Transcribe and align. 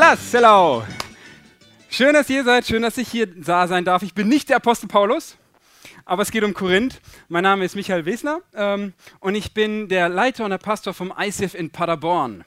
Hellas, 0.00 0.32
hello. 0.32 0.84
Schön, 1.90 2.12
dass 2.12 2.30
ihr 2.30 2.44
seid, 2.44 2.64
schön, 2.64 2.82
dass 2.82 2.96
ich 2.98 3.08
hier 3.08 3.26
da 3.26 3.66
sein 3.66 3.84
darf. 3.84 4.04
Ich 4.04 4.14
bin 4.14 4.28
nicht 4.28 4.48
der 4.48 4.58
Apostel 4.58 4.86
Paulus, 4.86 5.36
aber 6.04 6.22
es 6.22 6.30
geht 6.30 6.44
um 6.44 6.54
Korinth. 6.54 7.00
Mein 7.26 7.42
Name 7.42 7.64
ist 7.64 7.74
Michael 7.74 8.06
Wesner 8.06 8.40
ähm, 8.54 8.92
und 9.18 9.34
ich 9.34 9.54
bin 9.54 9.88
der 9.88 10.08
Leiter 10.08 10.44
und 10.44 10.50
der 10.50 10.58
Pastor 10.58 10.94
vom 10.94 11.12
ICF 11.18 11.54
in 11.54 11.70
Paderborn. 11.70 12.44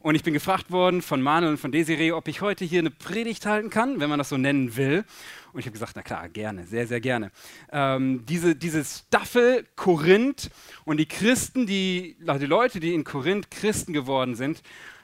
Und 0.00 0.14
ich 0.14 0.22
bin 0.22 0.32
gefragt 0.32 0.70
worden 0.70 1.02
von 1.02 1.20
Manuel 1.20 1.52
und 1.52 1.58
von 1.58 1.72
Desiree, 1.72 2.12
ob 2.12 2.26
ich 2.26 2.40
heute 2.40 2.64
hier 2.64 2.78
eine 2.78 2.90
Predigt 2.90 3.44
halten 3.44 3.68
kann, 3.68 4.00
wenn 4.00 4.08
man 4.08 4.18
das 4.18 4.30
so 4.30 4.38
nennen 4.38 4.74
will. 4.74 5.04
Und 5.52 5.60
ich 5.60 5.66
habe 5.66 5.74
gesagt, 5.74 5.96
na 5.96 6.02
klar, 6.02 6.30
gerne, 6.30 6.64
sehr, 6.64 6.86
sehr 6.86 7.02
gerne. 7.02 7.32
Ähm, 7.70 8.24
diese, 8.24 8.56
diese 8.56 8.82
Staffel 8.82 9.66
Korinth 9.76 10.48
und 10.86 10.96
die 10.96 11.06
Christen, 11.06 11.66
die, 11.66 12.16
also 12.26 12.40
die 12.40 12.46
Leute, 12.46 12.80
die 12.80 12.94
in 12.94 13.04
Korinth 13.04 13.50
Christen 13.50 13.92
geworden 13.92 14.36
sind, 14.36 14.62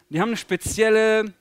die 0.09 0.19
haben 0.19 0.31
eine 0.31 0.39
spezielle 0.39 1.35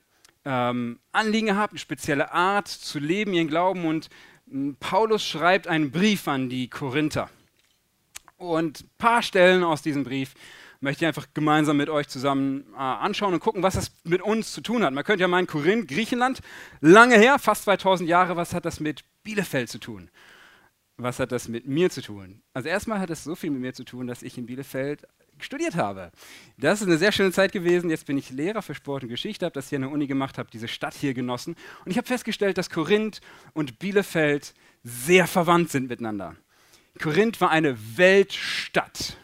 ähm, 0.44 0.98
Anliegen 1.12 1.48
gehabt, 1.48 1.72
eine 1.72 1.78
spezielle 1.78 2.32
Art 2.32 2.68
zu 2.68 2.98
leben, 2.98 3.32
ihren 3.34 3.48
Glauben. 3.48 3.84
Und 3.84 4.08
äh, 4.52 4.72
Paulus 4.80 5.24
schreibt 5.24 5.66
einen 5.66 5.90
Brief 5.90 6.28
an 6.28 6.48
die 6.48 6.68
Korinther. 6.68 7.30
Und 8.36 8.80
ein 8.80 8.90
paar 8.98 9.22
Stellen 9.22 9.62
aus 9.62 9.82
diesem 9.82 10.04
Brief 10.04 10.34
möchte 10.80 11.04
ich 11.04 11.08
einfach 11.08 11.26
gemeinsam 11.34 11.76
mit 11.76 11.90
euch 11.90 12.08
zusammen 12.08 12.64
äh, 12.74 12.78
anschauen 12.78 13.34
und 13.34 13.40
gucken, 13.40 13.62
was 13.62 13.74
das 13.74 13.92
mit 14.04 14.22
uns 14.22 14.52
zu 14.52 14.62
tun 14.62 14.82
hat. 14.82 14.94
Man 14.94 15.04
könnte 15.04 15.22
ja 15.22 15.28
meinen, 15.28 15.46
Korinth, 15.46 15.88
Griechenland, 15.88 16.40
lange 16.80 17.16
her, 17.16 17.38
fast 17.38 17.64
2000 17.64 18.08
Jahre, 18.08 18.36
was 18.36 18.54
hat 18.54 18.64
das 18.64 18.80
mit 18.80 19.04
Bielefeld 19.22 19.68
zu 19.68 19.78
tun? 19.78 20.10
Was 20.96 21.18
hat 21.18 21.32
das 21.32 21.48
mit 21.48 21.66
mir 21.66 21.90
zu 21.90 22.02
tun? 22.02 22.42
Also 22.54 22.68
erstmal 22.68 22.98
hat 22.98 23.10
es 23.10 23.24
so 23.24 23.34
viel 23.34 23.50
mit 23.50 23.60
mir 23.60 23.74
zu 23.74 23.84
tun, 23.84 24.06
dass 24.06 24.22
ich 24.22 24.36
in 24.38 24.46
Bielefeld 24.46 25.06
studiert 25.44 25.74
habe. 25.74 26.10
Das 26.56 26.80
ist 26.80 26.86
eine 26.86 26.98
sehr 26.98 27.12
schöne 27.12 27.32
Zeit 27.32 27.52
gewesen. 27.52 27.90
Jetzt 27.90 28.06
bin 28.06 28.18
ich 28.18 28.30
Lehrer 28.30 28.62
für 28.62 28.74
Sport 28.74 29.02
und 29.02 29.08
Geschichte, 29.08 29.44
habe 29.44 29.54
das 29.54 29.68
hier 29.68 29.76
an 29.76 29.82
der 29.82 29.90
Uni 29.90 30.06
gemacht, 30.06 30.38
habe 30.38 30.50
diese 30.52 30.68
Stadt 30.68 30.94
hier 30.94 31.14
genossen. 31.14 31.56
Und 31.84 31.90
ich 31.90 31.96
habe 31.96 32.06
festgestellt, 32.06 32.58
dass 32.58 32.70
Korinth 32.70 33.20
und 33.52 33.78
Bielefeld 33.78 34.54
sehr 34.82 35.26
verwandt 35.26 35.70
sind 35.70 35.88
miteinander. 35.88 36.36
Korinth 37.00 37.40
war 37.40 37.50
eine 37.50 37.76
Weltstadt 37.96 39.16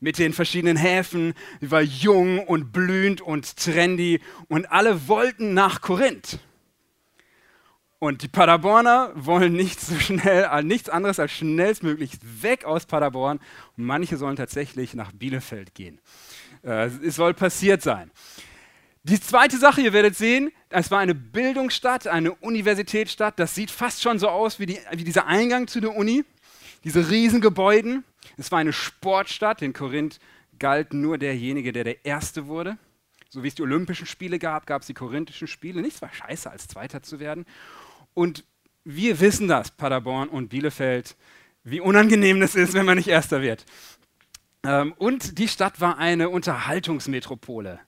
mit 0.00 0.18
den 0.18 0.32
verschiedenen 0.32 0.76
Häfen. 0.76 1.34
Sie 1.60 1.70
war 1.70 1.80
jung 1.80 2.38
und 2.38 2.72
blühend 2.72 3.20
und 3.20 3.56
trendy 3.56 4.20
und 4.48 4.70
alle 4.70 5.08
wollten 5.08 5.54
nach 5.54 5.80
Korinth. 5.80 6.38
Und 8.04 8.20
die 8.20 8.28
Paderborner 8.28 9.12
wollen 9.14 9.54
nicht 9.54 9.80
so 9.80 9.98
schnell, 9.98 10.46
äh, 10.52 10.62
nichts 10.62 10.90
anderes 10.90 11.18
als 11.18 11.32
schnellstmöglich 11.32 12.18
weg 12.42 12.66
aus 12.66 12.84
Paderborn. 12.84 13.40
Und 13.78 13.84
manche 13.86 14.18
sollen 14.18 14.36
tatsächlich 14.36 14.92
nach 14.92 15.10
Bielefeld 15.12 15.74
gehen. 15.74 15.98
Äh, 16.62 16.90
es 17.02 17.16
soll 17.16 17.32
passiert 17.32 17.80
sein. 17.80 18.10
Die 19.04 19.18
zweite 19.18 19.56
Sache, 19.56 19.80
ihr 19.80 19.94
werdet 19.94 20.18
sehen, 20.18 20.52
es 20.68 20.90
war 20.90 20.98
eine 20.98 21.14
Bildungsstadt, 21.14 22.06
eine 22.06 22.32
Universitätsstadt. 22.34 23.38
Das 23.38 23.54
sieht 23.54 23.70
fast 23.70 24.02
schon 24.02 24.18
so 24.18 24.28
aus 24.28 24.58
wie, 24.58 24.66
die, 24.66 24.78
wie 24.92 25.04
dieser 25.04 25.26
Eingang 25.26 25.66
zu 25.66 25.80
der 25.80 25.96
Uni. 25.96 26.26
Diese 26.84 27.08
Riesengebäuden. 27.08 28.04
Es 28.36 28.52
war 28.52 28.58
eine 28.58 28.74
Sportstadt. 28.74 29.62
In 29.62 29.72
Korinth 29.72 30.18
galt 30.58 30.92
nur 30.92 31.16
derjenige, 31.16 31.72
der 31.72 31.84
der 31.84 32.04
Erste 32.04 32.48
wurde. 32.48 32.76
So 33.30 33.42
wie 33.42 33.48
es 33.48 33.54
die 33.54 33.62
Olympischen 33.62 34.06
Spiele 34.06 34.38
gab, 34.38 34.66
gab 34.66 34.82
es 34.82 34.88
die 34.88 34.94
Korinthischen 34.94 35.48
Spiele. 35.48 35.80
Nichts 35.80 36.02
war 36.02 36.12
scheiße, 36.12 36.50
als 36.50 36.68
Zweiter 36.68 37.02
zu 37.02 37.18
werden. 37.18 37.46
Und 38.14 38.44
wir 38.84 39.20
wissen 39.20 39.48
das, 39.48 39.70
Paderborn 39.70 40.28
und 40.28 40.48
Bielefeld, 40.48 41.16
wie 41.64 41.80
unangenehm 41.80 42.40
das 42.40 42.54
ist, 42.54 42.74
wenn 42.74 42.86
man 42.86 42.96
nicht 42.96 43.08
Erster 43.08 43.42
wird. 43.42 43.64
Ähm, 44.62 44.94
und 44.98 45.38
die 45.38 45.48
Stadt 45.48 45.80
war 45.80 45.98
eine 45.98 46.28
Unterhaltungsmetropole. 46.28 47.80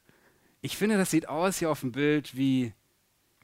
Ich 0.63 0.77
finde, 0.77 0.97
das 0.97 1.11
sieht 1.11 1.29
aus 1.29 1.59
hier 1.59 1.71
auf 1.71 1.81
dem 1.81 1.93
Bild 1.93 2.37
wie, 2.37 2.73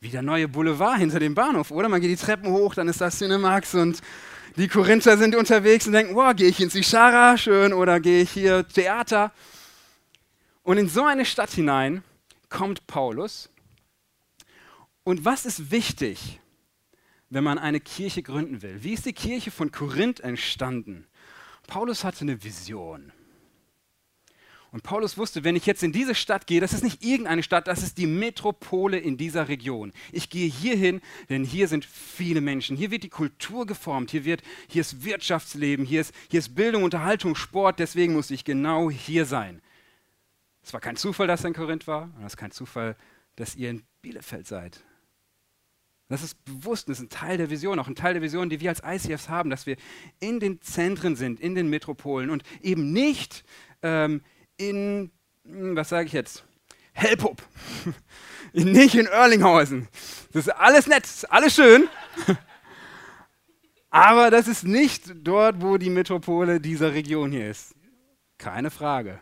wie 0.01 0.09
der 0.09 0.23
neue 0.23 0.49
Boulevard 0.49 0.99
hinter 0.99 1.21
dem 1.21 1.35
Bahnhof, 1.35 1.71
oder? 1.71 1.89
Man 1.89 2.01
geht 2.01 2.11
die 2.11 2.23
Treppen 2.23 2.51
hoch, 2.51 2.75
dann 2.75 2.89
ist 2.89 3.01
das 3.01 3.19
Cinemax 3.19 3.75
und 3.75 4.01
die 4.57 4.69
Korinther 4.69 5.17
sind 5.17 5.35
unterwegs 5.35 5.87
und 5.87 5.93
denken, 5.93 6.15
wow, 6.15 6.35
gehe 6.35 6.49
ich 6.49 6.61
ins 6.61 6.75
Ishara, 6.75 7.39
schön, 7.39 7.73
oder 7.73 8.01
gehe 8.01 8.23
ich 8.23 8.31
hier 8.31 8.67
Theater. 8.69 9.33
Und 10.63 10.79
in 10.79 10.89
so 10.89 11.05
eine 11.05 11.25
Stadt 11.25 11.51
hinein 11.51 12.03
kommt 12.49 12.87
Paulus. 12.87 13.49
Und 15.05 15.25
was 15.25 15.47
ist 15.47 15.71
wichtig, 15.71 16.39
wenn 17.33 17.45
man 17.45 17.59
eine 17.59 17.81
Kirche 17.81 18.23
gründen 18.23 18.61
will? 18.61 18.83
Wie 18.83 18.93
ist 18.93 19.07
die 19.07 19.15
Kirche 19.15 19.51
von 19.51 19.73
Korinth 19.73 20.21
entstanden? 20.21 21.07
Paulus 21.67 22.05
hatte 22.05 22.23
eine 22.23 22.45
Vision. 22.45 23.11
Und 24.71 24.83
Paulus 24.83 25.17
wusste, 25.17 25.43
wenn 25.43 25.57
ich 25.57 25.65
jetzt 25.65 25.83
in 25.83 25.93
diese 25.93 26.15
Stadt 26.15 26.47
gehe, 26.47 26.61
das 26.61 26.75
ist 26.75 26.85
nicht 26.85 27.03
irgendeine 27.03 27.43
Stadt, 27.43 27.69
das 27.69 27.83
ist 27.83 27.97
die 27.97 28.07
Metropole 28.07 28.99
in 28.99 29.17
dieser 29.17 29.49
Region. 29.49 29.93
Ich 30.13 30.29
gehe 30.29 30.49
hierhin, 30.49 31.01
denn 31.31 31.45
hier 31.45 31.69
sind 31.69 31.87
viele 31.87 32.43
Menschen. 32.43 32.77
Hier 32.77 32.91
wird 32.91 33.03
die 33.03 33.09
Kultur 33.09 33.65
geformt, 33.65 34.11
hier, 34.11 34.25
wird, 34.27 34.43
hier 34.69 34.81
ist 34.83 35.05
Wirtschaftsleben, 35.05 35.87
hier 35.87 36.03
ist, 36.03 36.15
hier 36.31 36.39
ist 36.39 36.55
Bildung, 36.55 36.85
Unterhaltung, 36.85 37.35
Sport, 37.35 37.79
deswegen 37.79 38.13
muss 38.13 38.31
ich 38.31 38.45
genau 38.45 38.91
hier 38.91 39.25
sein. 39.25 39.63
Es 40.63 40.73
war 40.75 40.81
kein 40.81 40.97
Zufall, 40.97 41.27
dass 41.27 41.45
er 41.45 41.49
in 41.49 41.55
Korinth 41.55 41.87
war, 41.87 42.11
und 42.17 42.25
es 42.25 42.35
ist 42.35 42.37
kein 42.37 42.51
Zufall, 42.51 42.97
dass 43.37 43.57
ihr 43.57 43.71
in 43.71 43.83
Bielefeld 44.03 44.47
seid. 44.47 44.83
Das 46.13 46.23
ist 46.23 46.45
bewusst, 46.45 46.91
das 46.91 46.99
ist 46.99 47.05
ein 47.05 47.09
Teil 47.09 47.39
der 47.39 47.49
Vision, 47.49 47.79
auch 47.79 47.89
ein 47.89 47.95
Teil 47.95 48.13
der 48.13 48.23
Vision, 48.23 48.51
die 48.51 48.61
wir 48.61 48.69
als 48.69 48.83
ICFs 48.85 49.31
haben, 49.31 49.49
dass 49.49 49.65
wir 49.65 49.77
in 50.21 50.41
den 50.41 50.61
Zentren 50.61 51.17
sind, 51.17 51.41
in 51.41 51.55
den 51.55 51.69
Metropolen 51.69 52.29
und 52.29 52.43
eben 52.61 52.93
nicht 52.93 53.45
ähm, 53.83 54.21
in, 54.59 55.11
hm, 55.47 55.75
was 55.75 55.89
sage 55.89 56.09
ich 56.09 56.13
jetzt, 56.13 56.45
Helpup, 56.93 57.43
nicht 58.53 58.95
in 58.95 59.07
Erlinghausen. 59.07 59.89
Das 60.33 60.49
ist 60.49 60.53
alles 60.53 60.87
nett, 60.87 61.09
alles 61.31 61.55
schön. 61.55 61.89
Aber 63.89 64.31
das 64.31 64.49
ist 64.49 64.65
nicht 64.65 65.15
dort, 65.15 65.63
wo 65.63 65.79
die 65.79 65.89
Metropole 65.89 66.61
dieser 66.61 66.93
Region 66.93 67.33
hier 67.33 67.51
ist. 67.51 67.75
Keine 68.37 68.71
Frage. 68.71 69.19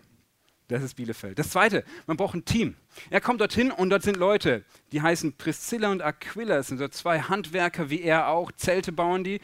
Das 0.70 0.84
ist 0.84 0.94
Bielefeld. 0.94 1.38
Das 1.38 1.50
zweite, 1.50 1.84
man 2.06 2.16
braucht 2.16 2.36
ein 2.36 2.44
Team. 2.44 2.76
Er 3.10 3.20
kommt 3.20 3.40
dorthin 3.40 3.72
und 3.72 3.90
dort 3.90 4.02
sind 4.02 4.16
Leute, 4.16 4.64
die 4.92 5.02
heißen 5.02 5.36
Priscilla 5.36 5.90
und 5.90 6.00
Aquila. 6.00 6.56
Das 6.56 6.68
sind 6.68 6.78
so 6.78 6.86
zwei 6.86 7.20
Handwerker 7.20 7.90
wie 7.90 8.02
er 8.02 8.28
auch. 8.28 8.52
Zelte 8.52 8.92
bauen 8.92 9.24
die 9.24 9.40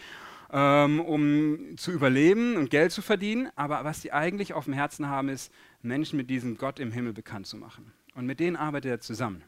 ähm, 0.52 1.00
um 1.00 1.76
zu 1.76 1.90
überleben 1.90 2.56
und 2.56 2.70
Geld 2.70 2.92
zu 2.92 3.02
verdienen. 3.02 3.50
Aber 3.56 3.84
was 3.84 4.02
sie 4.02 4.12
eigentlich 4.12 4.54
auf 4.54 4.66
dem 4.66 4.74
Herzen 4.74 5.08
haben, 5.08 5.28
ist, 5.28 5.52
Menschen 5.82 6.16
mit 6.16 6.30
diesem 6.30 6.56
Gott 6.58 6.78
im 6.78 6.92
Himmel 6.92 7.12
bekannt 7.12 7.48
zu 7.48 7.56
machen. 7.56 7.92
Und 8.14 8.26
mit 8.26 8.38
denen 8.38 8.56
arbeitet 8.56 8.90
er 8.90 9.00
zusammen. 9.00 9.42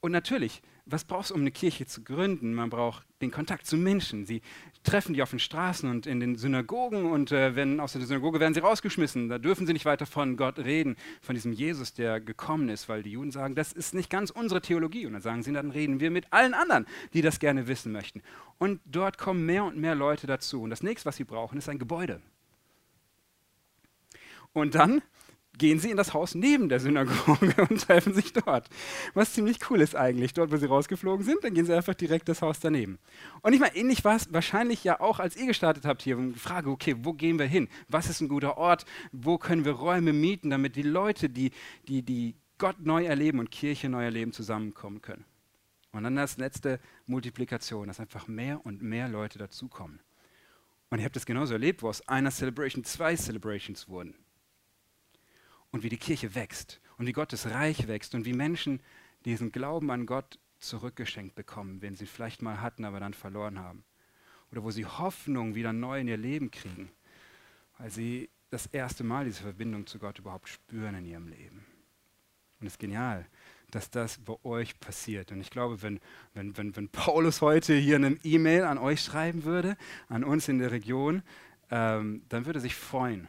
Und 0.00 0.12
natürlich, 0.12 0.62
was 0.86 1.04
brauchst 1.04 1.30
du, 1.30 1.34
um 1.34 1.42
eine 1.42 1.50
Kirche 1.50 1.86
zu 1.86 2.02
gründen? 2.02 2.54
Man 2.54 2.70
braucht 2.70 3.06
den 3.20 3.30
Kontakt 3.30 3.66
zu 3.66 3.76
Menschen. 3.76 4.24
Sie 4.24 4.40
treffen 4.82 5.12
die 5.12 5.22
auf 5.22 5.30
den 5.30 5.38
Straßen 5.38 5.90
und 5.90 6.06
in 6.06 6.20
den 6.20 6.36
Synagogen 6.36 7.04
und 7.04 7.32
äh, 7.32 7.54
wenn 7.54 7.80
aus 7.80 7.92
der 7.92 8.00
Synagoge 8.02 8.40
werden 8.40 8.54
sie 8.54 8.60
rausgeschmissen. 8.60 9.28
Da 9.28 9.38
dürfen 9.38 9.66
sie 9.66 9.74
nicht 9.74 9.84
weiter 9.84 10.06
von 10.06 10.38
Gott 10.38 10.58
reden, 10.58 10.96
von 11.20 11.34
diesem 11.34 11.52
Jesus, 11.52 11.92
der 11.92 12.18
gekommen 12.20 12.70
ist, 12.70 12.88
weil 12.88 13.02
die 13.02 13.10
Juden 13.10 13.30
sagen, 13.30 13.54
das 13.54 13.72
ist 13.72 13.92
nicht 13.92 14.08
ganz 14.08 14.30
unsere 14.30 14.62
Theologie. 14.62 15.04
Und 15.04 15.12
dann 15.12 15.22
sagen 15.22 15.42
sie, 15.42 15.52
dann 15.52 15.70
reden 15.70 16.00
wir 16.00 16.10
mit 16.10 16.32
allen 16.32 16.54
anderen, 16.54 16.86
die 17.12 17.20
das 17.20 17.38
gerne 17.38 17.68
wissen 17.68 17.92
möchten. 17.92 18.22
Und 18.58 18.80
dort 18.86 19.18
kommen 19.18 19.44
mehr 19.44 19.64
und 19.64 19.76
mehr 19.76 19.94
Leute 19.94 20.26
dazu. 20.26 20.62
Und 20.62 20.70
das 20.70 20.82
nächste, 20.82 21.06
was 21.06 21.16
sie 21.16 21.24
brauchen, 21.24 21.58
ist 21.58 21.68
ein 21.68 21.78
Gebäude. 21.78 22.22
Und 24.52 24.74
dann 24.74 25.02
gehen 25.60 25.78
sie 25.78 25.90
in 25.90 25.98
das 25.98 26.14
Haus 26.14 26.34
neben 26.34 26.70
der 26.70 26.80
Synagoge 26.80 27.54
und 27.68 27.82
treffen 27.82 28.14
sich 28.14 28.32
dort. 28.32 28.68
Was 29.12 29.34
ziemlich 29.34 29.58
cool 29.68 29.82
ist 29.82 29.94
eigentlich. 29.94 30.32
Dort, 30.32 30.50
wo 30.50 30.56
sie 30.56 30.64
rausgeflogen 30.64 31.24
sind, 31.24 31.44
dann 31.44 31.52
gehen 31.52 31.66
sie 31.66 31.76
einfach 31.76 31.94
direkt 31.94 32.30
das 32.30 32.40
Haus 32.40 32.60
daneben. 32.60 32.98
Und 33.42 33.52
ich 33.52 33.60
meine, 33.60 33.76
ähnlich 33.76 34.02
war 34.02 34.16
es 34.16 34.32
wahrscheinlich 34.32 34.82
ja 34.84 35.00
auch, 35.00 35.20
als 35.20 35.36
ihr 35.36 35.46
gestartet 35.46 35.84
habt 35.84 36.00
hier. 36.00 36.16
Die 36.16 36.32
Frage, 36.32 36.70
okay, 36.70 36.96
wo 37.00 37.12
gehen 37.12 37.38
wir 37.38 37.44
hin? 37.44 37.68
Was 37.88 38.08
ist 38.08 38.22
ein 38.22 38.28
guter 38.28 38.56
Ort? 38.56 38.86
Wo 39.12 39.36
können 39.36 39.66
wir 39.66 39.72
Räume 39.72 40.14
mieten, 40.14 40.48
damit 40.48 40.76
die 40.76 40.82
Leute, 40.82 41.28
die, 41.28 41.52
die, 41.86 42.02
die 42.02 42.36
Gott 42.56 42.80
neu 42.80 43.04
erleben 43.04 43.38
und 43.38 43.50
Kirche 43.50 43.90
neu 43.90 44.02
erleben, 44.02 44.32
zusammenkommen 44.32 45.02
können? 45.02 45.26
Und 45.92 46.04
dann 46.04 46.16
das 46.16 46.38
letzte 46.38 46.80
Multiplikation, 47.04 47.86
dass 47.86 48.00
einfach 48.00 48.28
mehr 48.28 48.64
und 48.64 48.80
mehr 48.80 49.08
Leute 49.08 49.38
dazukommen. 49.38 50.00
Und 50.88 51.00
ihr 51.00 51.04
habt 51.04 51.16
das 51.16 51.26
genauso 51.26 51.52
erlebt, 51.52 51.82
wo 51.82 51.88
aus 51.90 52.08
einer 52.08 52.30
Celebration 52.30 52.82
zwei 52.82 53.14
Celebrations 53.14 53.88
wurden 53.88 54.14
und 55.72 55.82
wie 55.82 55.88
die 55.88 55.96
Kirche 55.96 56.34
wächst 56.34 56.80
und 56.98 57.06
wie 57.06 57.12
Gottes 57.12 57.46
Reich 57.46 57.88
wächst 57.88 58.14
und 58.14 58.24
wie 58.24 58.32
Menschen 58.32 58.80
diesen 59.24 59.52
Glauben 59.52 59.90
an 59.90 60.06
Gott 60.06 60.38
zurückgeschenkt 60.58 61.34
bekommen, 61.34 61.80
wenn 61.82 61.96
sie 61.96 62.06
vielleicht 62.06 62.42
mal 62.42 62.60
hatten, 62.60 62.84
aber 62.84 63.00
dann 63.00 63.14
verloren 63.14 63.58
haben. 63.58 63.84
Oder 64.52 64.62
wo 64.62 64.70
sie 64.70 64.84
Hoffnung 64.84 65.54
wieder 65.54 65.72
neu 65.72 66.00
in 66.00 66.08
ihr 66.08 66.16
Leben 66.16 66.50
kriegen, 66.50 66.90
weil 67.78 67.90
sie 67.90 68.28
das 68.50 68.66
erste 68.66 69.04
Mal 69.04 69.24
diese 69.24 69.42
Verbindung 69.42 69.86
zu 69.86 69.98
Gott 69.98 70.18
überhaupt 70.18 70.48
spüren 70.48 70.96
in 70.96 71.06
ihrem 71.06 71.28
Leben. 71.28 71.64
Und 72.60 72.66
es 72.66 72.74
ist 72.74 72.78
genial, 72.78 73.26
dass 73.70 73.90
das 73.90 74.18
bei 74.18 74.34
euch 74.44 74.78
passiert. 74.80 75.32
Und 75.32 75.40
ich 75.40 75.50
glaube, 75.50 75.80
wenn, 75.82 76.00
wenn, 76.34 76.56
wenn, 76.56 76.76
wenn 76.76 76.88
Paulus 76.88 77.40
heute 77.40 77.74
hier 77.74 77.96
eine 77.96 78.18
E-Mail 78.24 78.64
an 78.64 78.78
euch 78.78 79.00
schreiben 79.02 79.44
würde, 79.44 79.76
an 80.08 80.24
uns 80.24 80.48
in 80.48 80.58
der 80.58 80.72
Region, 80.72 81.22
ähm, 81.70 82.22
dann 82.28 82.44
würde 82.44 82.58
er 82.58 82.62
sich 82.62 82.74
freuen, 82.74 83.28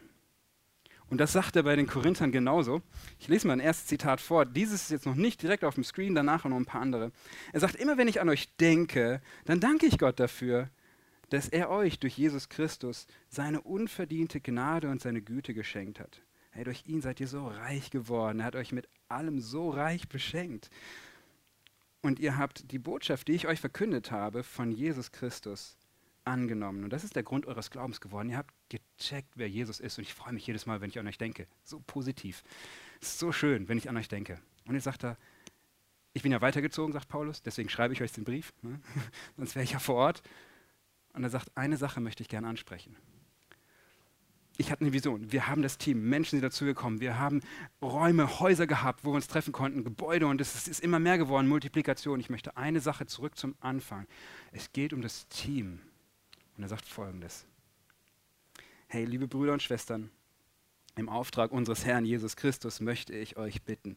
Und 1.12 1.18
das 1.18 1.34
sagt 1.34 1.58
er 1.58 1.64
bei 1.64 1.76
den 1.76 1.88
Korinthern 1.88 2.32
genauso. 2.32 2.82
Ich 3.20 3.28
lese 3.28 3.46
mal 3.46 3.52
ein 3.54 3.60
erstes 3.60 3.88
Zitat 3.88 4.22
vor. 4.22 4.46
Dieses 4.46 4.84
ist 4.84 4.92
jetzt 4.92 5.06
noch 5.06 5.16
nicht 5.16 5.42
direkt 5.42 5.66
auf 5.66 5.76
dem 5.76 5.84
Screen, 5.84 6.16
danach 6.16 6.46
noch 6.46 6.56
ein 6.56 6.66
paar 6.66 6.82
andere. 6.82 7.12
Er 7.52 7.60
sagt, 7.60 7.76
immer 7.76 7.98
wenn 7.98 8.08
ich 8.08 8.22
an 8.22 8.30
euch 8.30 8.56
denke, 8.56 9.22
dann 9.44 9.60
danke 9.60 9.86
ich 9.88 10.00
Gott 10.00 10.22
dafür, 10.22 10.70
dass 11.30 11.50
er 11.50 11.70
euch 11.70 12.00
durch 12.00 12.18
Jesus 12.18 12.48
Christus 12.48 13.08
seine 13.28 13.60
unverdiente 13.60 14.40
Gnade 14.40 14.90
und 14.90 15.02
seine 15.02 15.22
Güte 15.22 15.54
geschenkt 15.54 16.00
hat. 16.00 16.22
Hey, 16.52 16.64
durch 16.64 16.84
ihn 16.88 17.02
seid 17.02 17.20
ihr 17.20 17.28
so 17.28 17.46
reich 17.46 17.92
geworden. 17.92 18.40
Er 18.40 18.46
hat 18.46 18.56
euch 18.56 18.72
mit 18.72 18.88
allem 19.10 19.42
so 19.42 19.70
reich 19.70 20.08
beschenkt. 20.08 20.70
Und 22.02 22.22
ihr 22.22 22.38
habt 22.38 22.72
die 22.72 22.80
Botschaft, 22.80 23.28
die 23.28 23.34
ich 23.34 23.48
euch 23.48 23.60
verkündet 23.60 24.12
habe, 24.12 24.44
von 24.44 24.72
Jesus 24.72 25.12
Christus 25.12 25.76
angenommen. 26.24 26.86
Und 26.86 26.94
das 26.94 27.04
ist 27.04 27.18
der 27.18 27.24
Grund 27.24 27.48
eures 27.48 27.70
Glaubens 27.70 28.00
geworden. 28.00 28.30
Ihr 28.30 28.38
habt 28.38 28.54
gecheckt, 28.72 29.34
wer 29.36 29.50
Jesus 29.50 29.80
ist. 29.80 29.98
Und 29.98 30.04
ich 30.04 30.14
freue 30.14 30.34
mich 30.34 30.48
jedes 30.48 30.66
Mal, 30.66 30.82
wenn 30.82 30.90
ich 30.90 31.00
an 31.00 31.08
euch 31.08 31.18
denke. 31.18 31.48
So 31.64 31.80
positiv. 31.86 32.44
Es 33.02 33.10
ist 33.10 33.20
so 33.20 33.32
schön, 33.32 33.68
wenn 33.68 33.78
ich 33.78 33.90
an 33.90 33.98
euch 33.98 34.08
denke. 34.08 34.40
Und 34.66 34.76
jetzt 34.76 34.86
sagt 34.86 35.04
er, 35.04 35.18
ich 36.14 36.24
bin 36.24 36.32
ja 36.32 36.42
weitergezogen, 36.42 36.94
sagt 36.94 37.08
Paulus, 37.08 37.42
deswegen 37.42 37.70
schreibe 37.70 37.94
ich 37.94 38.02
euch 38.02 38.12
den 38.12 38.24
Brief. 38.24 38.54
Ne? 38.62 38.80
Sonst 39.38 39.56
wäre 39.56 39.64
ich 39.64 39.72
ja 39.72 39.80
vor 39.80 39.96
Ort. 39.96 40.22
Und 41.14 41.24
er 41.24 41.30
sagt, 41.30 41.56
eine 41.56 41.78
Sache 41.78 42.00
möchte 42.00 42.24
ich 42.24 42.30
gerne 42.30 42.48
ansprechen. 42.48 42.96
Ich 44.58 44.72
hatte 44.72 44.82
eine 44.82 44.94
Vision. 44.94 45.32
Wir 45.32 45.48
haben 45.48 45.62
das 45.62 45.78
Team, 45.78 46.08
Menschen 46.10 46.32
sind 46.32 46.44
dazugekommen. 46.44 47.00
Wir 47.00 47.18
haben 47.18 47.42
Räume, 47.82 48.40
Häuser 48.40 48.68
gehabt, 48.68 49.04
wo 49.04 49.12
wir 49.12 49.16
uns 49.16 49.28
treffen 49.28 49.52
konnten, 49.52 49.84
Gebäude 49.84 50.28
und 50.28 50.40
es 50.40 50.68
ist 50.68 50.82
immer 50.82 51.00
mehr 51.00 51.18
geworden, 51.18 51.48
Multiplikation. 51.48 52.20
Ich 52.20 52.30
möchte 52.30 52.58
eine 52.58 52.80
Sache 52.80 53.06
zurück 53.06 53.38
zum 53.38 53.56
Anfang. 53.60 54.06
Es 54.52 54.72
geht 54.72 54.94
um 54.94 55.02
das 55.02 55.28
Team. 55.30 55.80
Und 56.58 56.64
er 56.64 56.70
sagt 56.70 56.86
folgendes. 56.86 57.48
Hey, 58.94 59.06
liebe 59.06 59.30
Brüder 59.30 59.54
und 59.54 59.64
Schwestern, 59.64 60.12
im 60.98 61.08
Auftrag 61.08 61.54
unseres 61.54 61.86
Herrn 61.86 62.04
Jesus 62.04 62.36
Christus 62.36 62.82
möchte 62.82 63.16
ich 63.16 63.38
euch 63.38 63.62
bitten, 63.62 63.96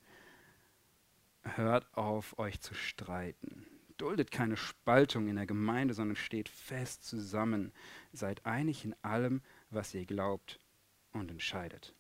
hört 1.43 1.93
auf, 1.96 2.38
euch 2.38 2.61
zu 2.61 2.75
streiten. 2.75 3.67
Duldet 3.96 4.31
keine 4.31 4.56
Spaltung 4.56 5.26
in 5.26 5.35
der 5.35 5.46
Gemeinde, 5.46 5.94
sondern 5.94 6.14
steht 6.14 6.49
fest 6.49 7.02
zusammen. 7.02 7.73
Seid 8.12 8.46
einig 8.46 8.85
in 8.85 8.94
allem, 9.02 9.43
was 9.69 9.93
ihr 9.94 10.06
glaubt 10.06 10.61
und 11.11 11.29
entscheidet. 11.29 11.93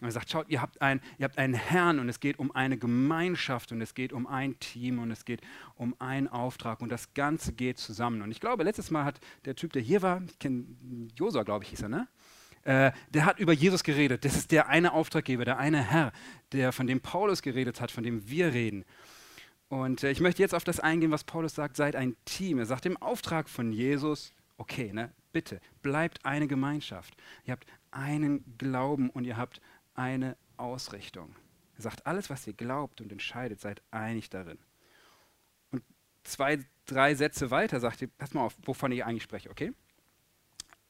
Und 0.00 0.08
er 0.08 0.12
sagt, 0.12 0.30
schaut, 0.30 0.48
ihr 0.48 0.62
habt, 0.62 0.80
ein, 0.80 1.00
ihr 1.18 1.24
habt 1.24 1.38
einen 1.38 1.54
Herrn 1.54 1.98
und 1.98 2.08
es 2.08 2.20
geht 2.20 2.38
um 2.38 2.54
eine 2.54 2.78
Gemeinschaft 2.78 3.72
und 3.72 3.80
es 3.80 3.94
geht 3.94 4.12
um 4.12 4.26
ein 4.26 4.58
Team 4.58 4.98
und 4.98 5.10
es 5.10 5.24
geht 5.24 5.42
um 5.74 5.94
einen 5.98 6.28
Auftrag 6.28 6.80
und 6.80 6.90
das 6.90 7.12
Ganze 7.14 7.52
geht 7.52 7.78
zusammen. 7.78 8.22
Und 8.22 8.30
ich 8.30 8.40
glaube, 8.40 8.64
letztes 8.64 8.90
Mal 8.90 9.04
hat 9.04 9.20
der 9.44 9.54
Typ, 9.54 9.72
der 9.72 9.82
hier 9.82 10.02
war, 10.02 10.22
ich 10.22 10.38
kenne 10.38 10.64
Josua, 11.16 11.42
glaube 11.42 11.64
ich, 11.64 11.70
hieß 11.70 11.82
er, 11.82 11.88
ne? 11.88 12.08
Äh, 12.62 12.92
der 13.08 13.24
hat 13.24 13.38
über 13.38 13.52
Jesus 13.52 13.82
geredet. 13.82 14.24
Das 14.24 14.36
ist 14.36 14.52
der 14.52 14.68
eine 14.68 14.92
Auftraggeber, 14.92 15.44
der 15.44 15.58
eine 15.58 15.82
Herr, 15.82 16.12
der 16.52 16.72
von 16.72 16.86
dem 16.86 17.00
Paulus 17.00 17.40
geredet 17.40 17.80
hat, 17.80 17.90
von 17.90 18.04
dem 18.04 18.28
wir 18.28 18.52
reden. 18.52 18.84
Und 19.68 20.02
äh, 20.02 20.10
ich 20.10 20.20
möchte 20.20 20.42
jetzt 20.42 20.54
auf 20.54 20.64
das 20.64 20.80
eingehen, 20.80 21.10
was 21.10 21.24
Paulus 21.24 21.54
sagt, 21.54 21.76
seid 21.76 21.96
ein 21.96 22.16
Team. 22.24 22.58
Er 22.58 22.66
sagt 22.66 22.84
im 22.86 22.96
Auftrag 22.98 23.48
von 23.48 23.72
Jesus, 23.72 24.34
okay, 24.58 24.92
ne, 24.92 25.12
bitte, 25.32 25.60
bleibt 25.82 26.24
eine 26.26 26.48
Gemeinschaft. 26.48 27.16
Ihr 27.44 27.52
habt 27.52 27.66
einen 27.90 28.44
Glauben 28.58 29.10
und 29.10 29.24
ihr 29.24 29.36
habt 29.36 29.60
eine 29.94 30.36
Ausrichtung. 30.56 31.34
Er 31.76 31.82
sagt, 31.82 32.06
alles, 32.06 32.30
was 32.30 32.46
ihr 32.46 32.52
glaubt 32.52 33.00
und 33.00 33.10
entscheidet, 33.10 33.60
seid 33.60 33.82
einig 33.90 34.30
darin. 34.30 34.58
Und 35.70 35.82
zwei, 36.24 36.58
drei 36.86 37.14
Sätze 37.14 37.50
weiter 37.50 37.80
sagt 37.80 38.02
ihr, 38.02 38.08
pass 38.18 38.34
mal 38.34 38.42
auf, 38.44 38.54
wovon 38.64 38.92
ich 38.92 39.04
eigentlich 39.04 39.22
spreche, 39.22 39.50
okay? 39.50 39.72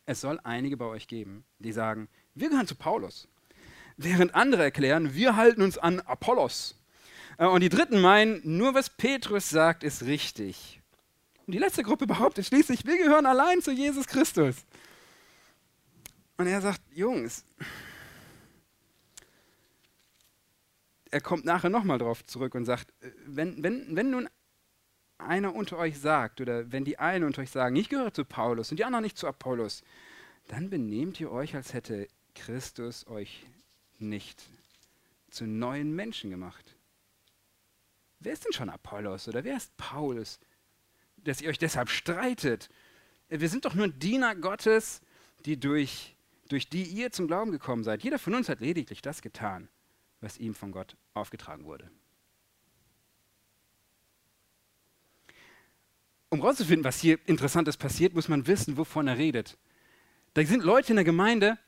Es 0.06 0.20
soll 0.20 0.40
einige 0.42 0.76
bei 0.76 0.86
euch 0.86 1.06
geben, 1.06 1.44
die 1.58 1.72
sagen, 1.72 2.08
wir 2.34 2.48
gehören 2.48 2.66
zu 2.66 2.74
Paulus. 2.74 3.28
Während 3.96 4.34
andere 4.34 4.62
erklären, 4.62 5.14
wir 5.14 5.36
halten 5.36 5.62
uns 5.62 5.78
an 5.78 6.00
Apollos. 6.00 6.74
Äh, 7.38 7.46
und 7.46 7.60
die 7.60 7.68
Dritten 7.68 8.00
meinen, 8.00 8.40
nur 8.44 8.74
was 8.74 8.90
Petrus 8.90 9.48
sagt, 9.50 9.84
ist 9.84 10.02
richtig. 10.04 10.80
Und 11.46 11.52
die 11.52 11.58
letzte 11.58 11.82
Gruppe 11.82 12.06
behauptet 12.06 12.46
schließlich, 12.46 12.86
wir 12.86 12.96
gehören 12.96 13.26
allein 13.26 13.60
zu 13.62 13.72
Jesus 13.72 14.06
Christus. 14.06 14.56
Und 16.36 16.46
er 16.46 16.60
sagt, 16.60 16.80
Jungs, 16.94 17.44
er 21.10 21.20
kommt 21.20 21.44
nachher 21.44 21.70
nochmal 21.70 21.98
drauf 21.98 22.24
zurück 22.24 22.54
und 22.54 22.64
sagt, 22.64 22.92
äh, 23.02 23.10
wenn, 23.26 23.62
wenn, 23.62 23.96
wenn 23.96 24.10
nun 24.10 24.28
einer 25.18 25.54
unter 25.54 25.76
euch 25.78 25.98
sagt, 25.98 26.40
oder 26.40 26.72
wenn 26.72 26.84
die 26.84 26.98
einen 26.98 27.24
unter 27.24 27.42
euch 27.42 27.50
sagen, 27.50 27.76
ich 27.76 27.88
gehöre 27.88 28.12
zu 28.12 28.24
Paulus 28.24 28.70
und 28.70 28.78
die 28.78 28.84
anderen 28.84 29.02
nicht 29.02 29.18
zu 29.18 29.26
Apollos, 29.26 29.82
dann 30.48 30.70
benehmt 30.70 31.20
ihr 31.20 31.30
euch, 31.30 31.54
als 31.54 31.74
hätte 31.74 32.08
Christus 32.34 33.06
euch 33.06 33.46
nicht 33.98 34.42
zu 35.30 35.46
neuen 35.46 35.94
Menschen 35.94 36.30
gemacht. 36.30 36.76
Wer 38.18 38.32
ist 38.32 38.44
denn 38.44 38.52
schon 38.52 38.70
Apollos 38.70 39.28
oder 39.28 39.44
wer 39.44 39.56
ist 39.56 39.76
Paulus, 39.76 40.40
dass 41.16 41.40
ihr 41.40 41.50
euch 41.50 41.58
deshalb 41.58 41.90
streitet? 41.90 42.68
Wir 43.28 43.48
sind 43.48 43.64
doch 43.64 43.74
nur 43.74 43.88
Diener 43.88 44.34
Gottes, 44.34 45.02
die 45.44 45.58
durch, 45.58 46.16
durch 46.48 46.68
die 46.68 46.82
ihr 46.82 47.12
zum 47.12 47.26
Glauben 47.28 47.52
gekommen 47.52 47.84
seid. 47.84 48.02
Jeder 48.02 48.18
von 48.18 48.34
uns 48.34 48.48
hat 48.48 48.60
lediglich 48.60 49.02
das 49.02 49.22
getan, 49.22 49.68
was 50.20 50.38
ihm 50.38 50.54
von 50.54 50.72
Gott 50.72 50.96
aufgetragen 51.14 51.64
wurde. 51.64 51.90
Um 56.28 56.40
herauszufinden, 56.40 56.84
was 56.84 57.00
hier 57.00 57.18
Interessantes 57.26 57.76
passiert, 57.76 58.14
muss 58.14 58.28
man 58.28 58.46
wissen, 58.46 58.76
wovon 58.76 59.08
er 59.08 59.18
redet. 59.18 59.58
Da 60.34 60.44
sind 60.44 60.62
Leute 60.62 60.90
in 60.90 60.96
der 60.96 61.04
Gemeinde, 61.04 61.58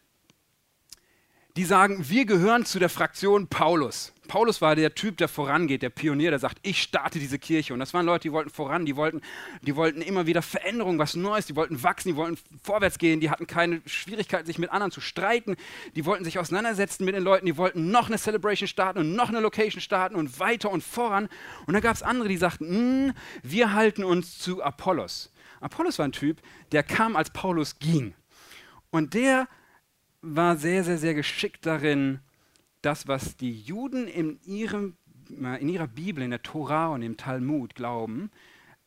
die 1.56 1.64
sagen, 1.64 2.08
wir 2.08 2.24
gehören 2.24 2.64
zu 2.64 2.78
der 2.78 2.88
Fraktion 2.88 3.48
Paulus. 3.48 4.12
Paulus 4.32 4.62
war 4.62 4.74
der 4.74 4.94
Typ, 4.94 5.18
der 5.18 5.28
vorangeht, 5.28 5.82
der 5.82 5.90
Pionier, 5.90 6.30
der 6.30 6.38
sagt, 6.38 6.56
ich 6.62 6.80
starte 6.80 7.18
diese 7.18 7.38
Kirche. 7.38 7.74
Und 7.74 7.80
das 7.80 7.92
waren 7.92 8.06
Leute, 8.06 8.22
die 8.22 8.32
wollten 8.32 8.48
voran, 8.48 8.86
die 8.86 8.96
wollten, 8.96 9.20
die 9.60 9.76
wollten 9.76 10.00
immer 10.00 10.26
wieder 10.26 10.40
Veränderung, 10.40 10.98
was 10.98 11.14
Neues, 11.14 11.44
die 11.44 11.54
wollten 11.54 11.82
wachsen, 11.82 12.08
die 12.08 12.16
wollten 12.16 12.38
vorwärts 12.62 12.96
gehen, 12.96 13.20
die 13.20 13.28
hatten 13.28 13.46
keine 13.46 13.82
Schwierigkeiten, 13.84 14.46
sich 14.46 14.58
mit 14.58 14.70
anderen 14.70 14.90
zu 14.90 15.02
streiten, 15.02 15.56
die 15.96 16.06
wollten 16.06 16.24
sich 16.24 16.38
auseinandersetzen 16.38 17.04
mit 17.04 17.14
den 17.14 17.22
Leuten, 17.22 17.44
die 17.44 17.58
wollten 17.58 17.90
noch 17.90 18.06
eine 18.06 18.16
Celebration 18.16 18.66
starten 18.66 19.00
und 19.00 19.14
noch 19.14 19.28
eine 19.28 19.40
Location 19.40 19.82
starten 19.82 20.16
und 20.16 20.40
weiter 20.40 20.70
und 20.70 20.82
voran. 20.82 21.28
Und 21.66 21.74
dann 21.74 21.82
gab 21.82 21.94
es 21.94 22.02
andere, 22.02 22.30
die 22.30 22.38
sagten, 22.38 23.08
mm, 23.08 23.12
wir 23.42 23.74
halten 23.74 24.02
uns 24.02 24.38
zu 24.38 24.62
Apollos. 24.62 25.30
Apollos 25.60 25.98
war 25.98 26.06
ein 26.06 26.12
Typ, 26.12 26.40
der 26.72 26.82
kam, 26.82 27.16
als 27.16 27.28
Paulus 27.28 27.78
ging. 27.80 28.14
Und 28.88 29.12
der 29.12 29.46
war 30.22 30.56
sehr, 30.56 30.84
sehr, 30.84 30.96
sehr 30.96 31.12
geschickt 31.12 31.66
darin, 31.66 32.20
das, 32.82 33.08
was 33.08 33.36
die 33.36 33.52
Juden 33.52 34.06
in, 34.06 34.40
ihrem, 34.44 34.96
in 35.28 35.68
ihrer 35.68 35.86
Bibel, 35.86 36.22
in 36.22 36.30
der 36.30 36.42
Tora 36.42 36.88
und 36.88 37.02
im 37.02 37.16
Talmud 37.16 37.74
glauben, 37.74 38.30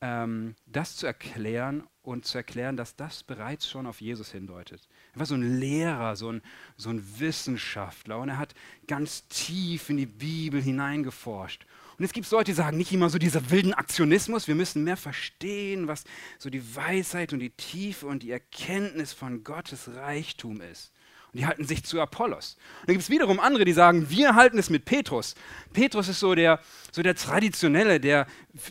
ähm, 0.01 0.55
das 0.65 0.97
zu 0.97 1.07
erklären 1.07 1.83
und 2.03 2.25
zu 2.25 2.37
erklären, 2.37 2.77
dass 2.77 2.95
das 2.95 3.23
bereits 3.23 3.69
schon 3.69 3.87
auf 3.87 4.01
Jesus 4.01 4.31
hindeutet. 4.31 4.87
Er 5.13 5.19
war 5.19 5.25
so 5.25 5.35
ein 5.35 5.59
Lehrer, 5.59 6.15
so 6.15 6.31
ein, 6.31 6.41
so 6.77 6.89
ein 6.89 7.03
Wissenschaftler 7.19 8.19
und 8.19 8.29
er 8.29 8.37
hat 8.37 8.53
ganz 8.87 9.27
tief 9.27 9.89
in 9.89 9.97
die 9.97 10.05
Bibel 10.05 10.61
hineingeforscht. 10.61 11.65
Und 11.97 12.03
es 12.03 12.11
gibt 12.11 12.29
Leute, 12.29 12.51
die 12.51 12.55
sagen 12.55 12.77
nicht 12.77 12.91
immer 12.91 13.09
so 13.09 13.17
dieser 13.17 13.49
wilden 13.49 13.73
Aktionismus, 13.73 14.47
wir 14.47 14.55
müssen 14.55 14.83
mehr 14.83 14.97
verstehen, 14.97 15.87
was 15.87 16.03
so 16.37 16.49
die 16.49 16.75
Weisheit 16.75 17.31
und 17.31 17.39
die 17.39 17.51
Tiefe 17.51 18.05
und 18.05 18.21
die 18.21 18.31
Erkenntnis 18.31 19.13
von 19.13 19.43
Gottes 19.43 19.95
Reichtum 19.95 20.61
ist. 20.61 20.91
Und 21.35 21.39
die 21.39 21.47
halten 21.47 21.65
sich 21.65 21.83
zu 21.83 21.99
Apollos. 21.99 22.55
Und 22.79 22.87
dann 22.87 22.93
gibt 22.93 23.03
es 23.03 23.09
wiederum 23.09 23.41
andere, 23.41 23.65
die 23.65 23.73
sagen, 23.73 24.09
wir 24.09 24.35
halten 24.35 24.57
es 24.57 24.69
mit 24.69 24.85
Petrus. 24.85 25.35
Petrus 25.73 26.07
ist 26.07 26.21
so 26.21 26.33
der, 26.33 26.61
so 26.93 27.03
der 27.03 27.13
Traditionelle, 27.13 27.99
der 27.99 28.21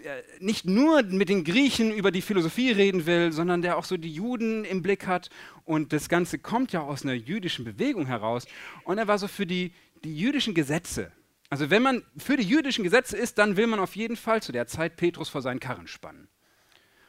äh, 0.02 0.22
nicht 0.40 0.64
nur 0.64 1.02
mit 1.02 1.28
den 1.28 1.44
Griechen 1.44 1.92
über 1.92 2.10
die 2.10 2.22
Philosophie 2.22 2.70
reden 2.70 3.04
will, 3.04 3.32
sondern 3.32 3.60
der 3.60 3.76
auch 3.76 3.84
so 3.84 3.98
die 3.98 4.10
Juden 4.10 4.64
im 4.64 4.80
Blick 4.80 5.06
hat. 5.06 5.28
Und 5.66 5.92
das 5.92 6.08
Ganze 6.08 6.38
kommt 6.38 6.72
ja 6.72 6.80
aus 6.80 7.02
einer 7.02 7.12
jüdischen 7.12 7.66
Bewegung 7.66 8.06
heraus. 8.06 8.46
Und 8.84 8.96
er 8.96 9.08
war 9.08 9.18
so 9.18 9.28
für 9.28 9.44
die, 9.44 9.74
die 10.02 10.16
jüdischen 10.16 10.54
Gesetze. 10.54 11.12
Also 11.50 11.68
wenn 11.68 11.82
man 11.82 12.02
für 12.16 12.38
die 12.38 12.48
jüdischen 12.48 12.82
Gesetze 12.82 13.18
ist, 13.18 13.36
dann 13.36 13.58
will 13.58 13.66
man 13.66 13.78
auf 13.78 13.94
jeden 13.94 14.16
Fall 14.16 14.40
zu 14.40 14.52
der 14.52 14.66
Zeit 14.66 14.96
Petrus 14.96 15.28
vor 15.28 15.42
seinen 15.42 15.60
Karren 15.60 15.86
spannen. 15.86 16.28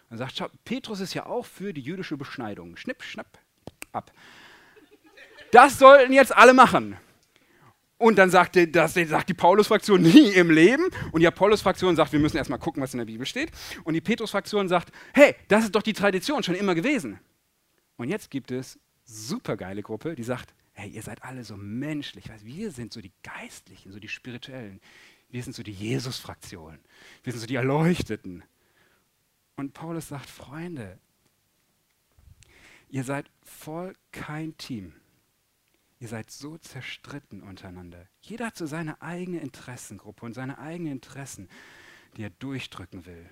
Er 0.10 0.18
sagt, 0.18 0.36
schau, 0.36 0.48
Petrus 0.66 1.00
ist 1.00 1.14
ja 1.14 1.26
auch 1.28 1.46
für 1.46 1.72
die 1.72 1.80
jüdische 1.80 2.18
Beschneidung. 2.18 2.76
Schnipp, 2.76 3.04
schnapp, 3.04 3.40
ab. 3.94 4.12
Das 5.56 5.80
sollten 5.80 6.12
jetzt 6.12 6.36
alle 6.36 6.54
machen. 6.54 6.98
Und 7.98 8.18
dann 8.18 8.30
sagt 8.30 8.56
die, 8.56 8.70
sagt 8.74 9.30
die 9.30 9.34
Paulus-Fraktion 9.34 10.02
nie 10.02 10.32
im 10.32 10.52
Leben. 10.52 10.84
Und 11.14 11.22
die 11.22 11.28
Apollos-Fraktion 11.28 11.96
sagt, 11.96 12.12
wir 12.12 12.20
müssen 12.20 12.36
erstmal 12.36 12.60
gucken, 12.60 12.84
was 12.84 12.94
in 12.94 12.98
der 12.98 13.06
Bibel 13.06 13.26
steht. 13.26 13.52
Und 13.86 13.94
die 13.94 14.02
Petrus-Fraktion 14.02 14.68
sagt, 14.68 14.92
hey, 15.14 15.34
das 15.48 15.64
ist 15.64 15.74
doch 15.74 15.82
die 15.82 15.94
Tradition 15.94 16.44
schon 16.44 16.56
immer 16.56 16.76
gewesen. 16.76 17.20
Und 17.96 18.10
jetzt 18.10 18.30
gibt 18.30 18.52
es 18.52 18.78
supergeile 19.06 19.82
Gruppe, 19.82 20.16
die 20.16 20.24
sagt, 20.24 20.54
hey, 20.74 20.90
ihr 20.90 21.02
seid 21.02 21.24
alle 21.24 21.46
so 21.46 21.56
menschlich. 21.56 22.26
Wir 22.44 22.72
sind 22.72 22.92
so 22.92 23.00
die 23.00 23.14
Geistlichen, 23.24 23.94
so 23.94 24.00
die 24.00 24.10
Spirituellen. 24.10 24.82
Wir 25.30 25.42
sind 25.42 25.56
so 25.56 25.64
die 25.64 25.72
Jesus-Fraktion. 25.72 26.80
Wir 27.24 27.32
sind 27.32 27.40
so 27.40 27.48
die 27.48 27.56
Erleuchteten. 27.56 28.44
Und 29.56 29.74
Paulus 29.74 30.10
sagt, 30.10 30.30
Freunde, 30.30 31.00
Ihr 32.90 33.04
seid 33.04 33.30
voll 33.44 33.94
kein 34.12 34.58
Team. 34.58 34.94
Ihr 36.06 36.10
seid 36.10 36.30
so 36.30 36.56
zerstritten 36.60 37.42
untereinander. 37.42 38.08
Jeder 38.22 38.46
hat 38.46 38.56
so 38.56 38.68
seine 38.68 39.02
eigene 39.02 39.40
Interessengruppe 39.40 40.24
und 40.24 40.36
seine 40.36 40.60
eigenen 40.60 40.92
Interessen, 40.92 41.50
die 42.16 42.22
er 42.22 42.30
durchdrücken 42.30 43.08
will. 43.08 43.28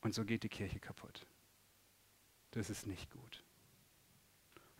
Und 0.00 0.14
so 0.14 0.24
geht 0.24 0.44
die 0.44 0.48
Kirche 0.48 0.80
kaputt. 0.80 1.26
Das 2.52 2.70
ist 2.70 2.86
nicht 2.86 3.10
gut. 3.10 3.44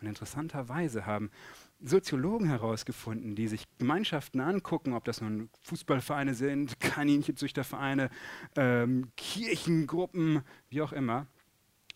Und 0.00 0.06
interessanterweise 0.06 1.04
haben 1.04 1.30
Soziologen 1.78 2.48
herausgefunden, 2.48 3.36
die 3.36 3.48
sich 3.48 3.66
Gemeinschaften 3.76 4.40
angucken, 4.40 4.94
ob 4.94 5.04
das 5.04 5.20
nun 5.20 5.50
Fußballvereine 5.60 6.34
sind, 6.34 6.80
Kaninchenzüchtervereine, 6.80 8.08
ähm, 8.54 9.12
Kirchengruppen, 9.18 10.40
wie 10.70 10.80
auch 10.80 10.94
immer, 10.94 11.26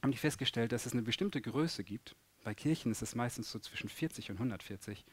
haben 0.02 0.12
die 0.12 0.18
festgestellt, 0.18 0.72
dass 0.72 0.84
es 0.84 0.92
eine 0.92 1.00
bestimmte 1.00 1.40
Größe 1.40 1.82
gibt. 1.82 2.14
Bei 2.44 2.54
Kirchen 2.54 2.90
ist 2.90 3.02
es 3.02 3.14
meistens 3.14 3.50
so 3.50 3.58
zwischen 3.58 3.88
40 3.88 4.30
und 4.30 4.36
140 4.36 5.04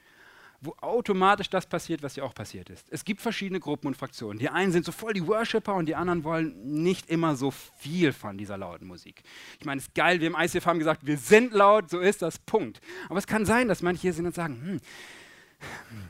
wo 0.61 0.75
automatisch 0.81 1.49
das 1.49 1.67
passiert, 1.67 2.01
was 2.01 2.15
ja 2.15 2.23
auch 2.23 2.33
passiert 2.33 2.69
ist. 2.69 2.87
Es 2.89 3.05
gibt 3.05 3.21
verschiedene 3.21 3.59
Gruppen 3.59 3.87
und 3.87 3.95
Fraktionen. 3.95 4.39
Die 4.39 4.49
einen 4.49 4.71
sind 4.71 4.85
so 4.85 4.91
voll 4.91 5.13
die 5.13 5.25
Worshipper 5.25 5.75
und 5.75 5.85
die 5.85 5.95
anderen 5.95 6.23
wollen 6.23 6.83
nicht 6.83 7.09
immer 7.09 7.35
so 7.35 7.51
viel 7.51 8.11
von 8.11 8.37
dieser 8.37 8.57
lauten 8.57 8.87
Musik. 8.87 9.21
Ich 9.59 9.65
meine, 9.65 9.79
es 9.79 9.87
ist 9.87 9.95
geil, 9.95 10.19
wir 10.19 10.27
im 10.27 10.35
ICF 10.35 10.65
haben 10.65 10.79
gesagt, 10.79 11.05
wir 11.05 11.17
sind 11.17 11.53
laut, 11.53 11.89
so 11.89 11.99
ist 11.99 12.21
das, 12.21 12.39
Punkt. 12.39 12.81
Aber 13.07 13.19
es 13.19 13.27
kann 13.27 13.45
sein, 13.45 13.67
dass 13.67 13.81
manche 13.81 14.01
hier 14.01 14.13
sind 14.13 14.25
und 14.25 14.35
sagen, 14.35 14.61
hm, 14.61 14.81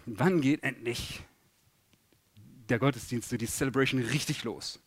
wann 0.05 0.39
geht 0.39 0.63
endlich 0.63 1.23
der 2.69 2.79
Gottesdienst, 2.79 3.31
die 3.31 3.47
Celebration 3.47 4.01
richtig 4.01 4.43
los? 4.43 4.79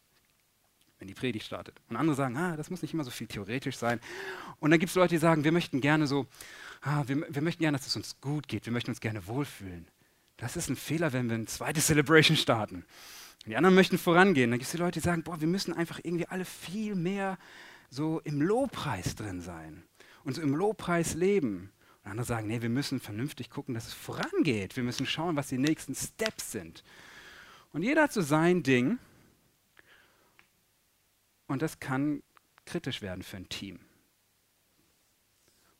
Wenn 1.01 1.09
die 1.09 1.15
Predigt 1.15 1.47
startet. 1.47 1.81
Und 1.89 1.97
andere 1.97 2.15
sagen, 2.15 2.37
ah, 2.37 2.57
das 2.57 2.71
muss 2.71 2.83
nicht 2.83 2.95
immer 2.95 3.05
so 3.05 3.11
viel 3.11 3.27
theoretisch 3.27 3.77
sein. 3.77 3.99
Und 4.61 4.71
dann 4.71 4.79
gibt 4.79 4.91
es 4.91 4.97
Leute, 4.97 5.15
die 5.15 5.19
sagen, 5.19 5.43
wir 5.45 5.51
möchten 5.51 5.81
gerne 5.81 6.07
so, 6.07 6.27
ah, 6.83 7.03
wir, 7.07 7.27
wir 7.29 7.43
möchten 7.43 7.63
gerne, 7.63 7.79
dass 7.79 7.87
es 7.87 7.97
uns 7.97 8.21
gut 8.21 8.47
geht, 8.47 8.67
wir 8.67 8.73
möchten 8.73 8.91
uns 8.91 9.01
gerne 9.01 9.27
wohlfühlen. 9.27 9.89
Das 10.37 10.57
ist 10.57 10.69
ein 10.69 10.77
Fehler, 10.77 11.13
wenn 11.13 11.29
wir 11.29 11.37
eine 11.37 11.47
zweite 11.47 11.81
Celebration 11.81 12.37
starten. 12.37 12.85
Und 13.45 13.47
die 13.47 13.57
anderen 13.57 13.75
möchten 13.75 13.99
vorangehen. 13.99 14.51
Dann 14.51 14.59
gibt 14.59 14.67
es 14.67 14.73
die 14.73 14.79
Leute, 14.79 15.01
die 15.01 15.05
sagen, 15.05 15.23
boah, 15.23 15.41
wir 15.41 15.49
müssen 15.49 15.73
einfach 15.73 16.01
irgendwie 16.03 16.27
alle 16.27 16.45
viel 16.45 16.95
mehr 16.95 17.39
so 17.89 18.21
im 18.21 18.43
Lobpreis 18.43 19.17
drin 19.17 19.41
sein 19.41 19.83
und 20.25 20.35
so 20.35 20.43
im 20.43 20.55
Lobpreis 20.55 21.15
leben. 21.15 21.73
Und 22.05 22.11
andere 22.11 22.27
sagen, 22.27 22.47
nee, 22.47 22.61
wir 22.61 22.69
müssen 22.69 23.01
vernünftig 23.01 23.49
gucken, 23.49 23.75
dass 23.75 23.89
es 23.89 23.95
vorangeht. 23.95 24.77
Wir 24.77 24.85
müssen 24.85 25.07
schauen, 25.07 25.37
was 25.37 25.49
die 25.49 25.59
nächsten 25.59 25.95
Steps 25.95 26.53
sind. 26.53 26.85
Und 27.73 27.83
jeder 27.83 28.03
hat 28.03 28.13
so 28.13 28.21
sein 28.21 28.63
Ding. 28.63 28.99
Und 31.51 31.63
das 31.63 31.81
kann 31.81 32.23
kritisch 32.65 33.03
werden 33.03 33.25
für 33.25 33.37
ein 33.37 33.49
Team. 33.49 33.81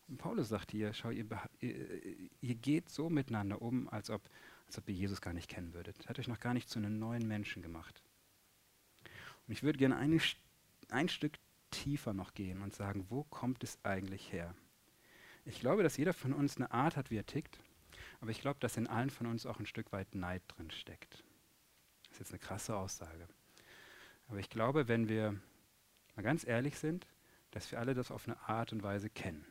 Und 0.09 0.17
Paulus 0.17 0.49
sagt 0.49 0.73
hier, 0.73 0.93
schau, 0.93 1.11
ihr, 1.11 1.25
ihr, 1.61 2.55
geht 2.57 2.89
so 2.89 3.09
miteinander 3.09 3.63
um, 3.63 3.89
als 3.89 4.11
ob, 4.11 4.21
als 4.67 4.79
ob 4.79 4.89
ihr 4.89 4.97
Jesus 4.97 5.21
gar 5.21 5.33
nicht 5.33 5.49
kennen 5.49 5.73
würdet. 5.73 6.09
Hat 6.09 6.19
euch 6.19 6.27
noch 6.27 6.41
gar 6.41 6.55
nicht 6.55 6.69
zu 6.69 6.81
einem 6.81 6.99
neuen 6.99 7.29
Menschen 7.29 7.63
gemacht. 7.63 8.03
Und 9.47 9.53
ich 9.53 9.63
würde 9.63 9.79
gerne 9.79 9.97
ein, 9.97 10.21
ein 10.89 11.09
Stück 11.09 11.35
tiefer 11.71 12.15
noch 12.15 12.35
gehen 12.35 12.63
und 12.63 12.75
sagen, 12.75 13.07
wo 13.09 13.23
kommt 13.23 13.63
es 13.63 13.79
eigentlich 13.85 14.33
her? 14.33 14.57
Ich 15.45 15.61
glaube, 15.61 15.85
dass 15.85 15.97
jeder 15.97 16.15
von 16.15 16.33
uns 16.33 16.57
eine 16.57 16.73
Art 16.73 16.97
hat, 16.97 17.13
wie 17.13 17.17
er 17.19 17.27
tickt, 17.27 17.61
aber 18.21 18.33
ich 18.33 18.41
glaube, 18.41 18.59
dass 18.59 18.77
in 18.77 18.89
allen 18.89 19.11
von 19.11 19.29
uns 19.29 19.47
auch 19.47 19.61
ein 19.61 19.67
Stück 19.67 19.93
weit 19.93 20.17
Neid 20.17 20.43
drin 20.49 20.73
steckt. 20.73 21.23
Das 22.09 22.15
ist 22.15 22.19
jetzt 22.19 22.33
eine 22.33 22.41
krasse 22.41 22.75
Aussage. 22.75 23.29
Aber 24.27 24.41
ich 24.41 24.51
glaube, 24.51 24.89
wenn 24.89 25.09
wir 25.09 25.41
mal 26.21 26.23
ganz 26.23 26.47
ehrlich 26.47 26.79
sind, 26.79 27.07
dass 27.51 27.73
wir 27.73 27.79
alle 27.79 27.95
das 27.95 28.11
auf 28.11 28.29
eine 28.29 28.39
Art 28.43 28.73
und 28.73 28.83
Weise 28.83 29.09
kennen. 29.09 29.47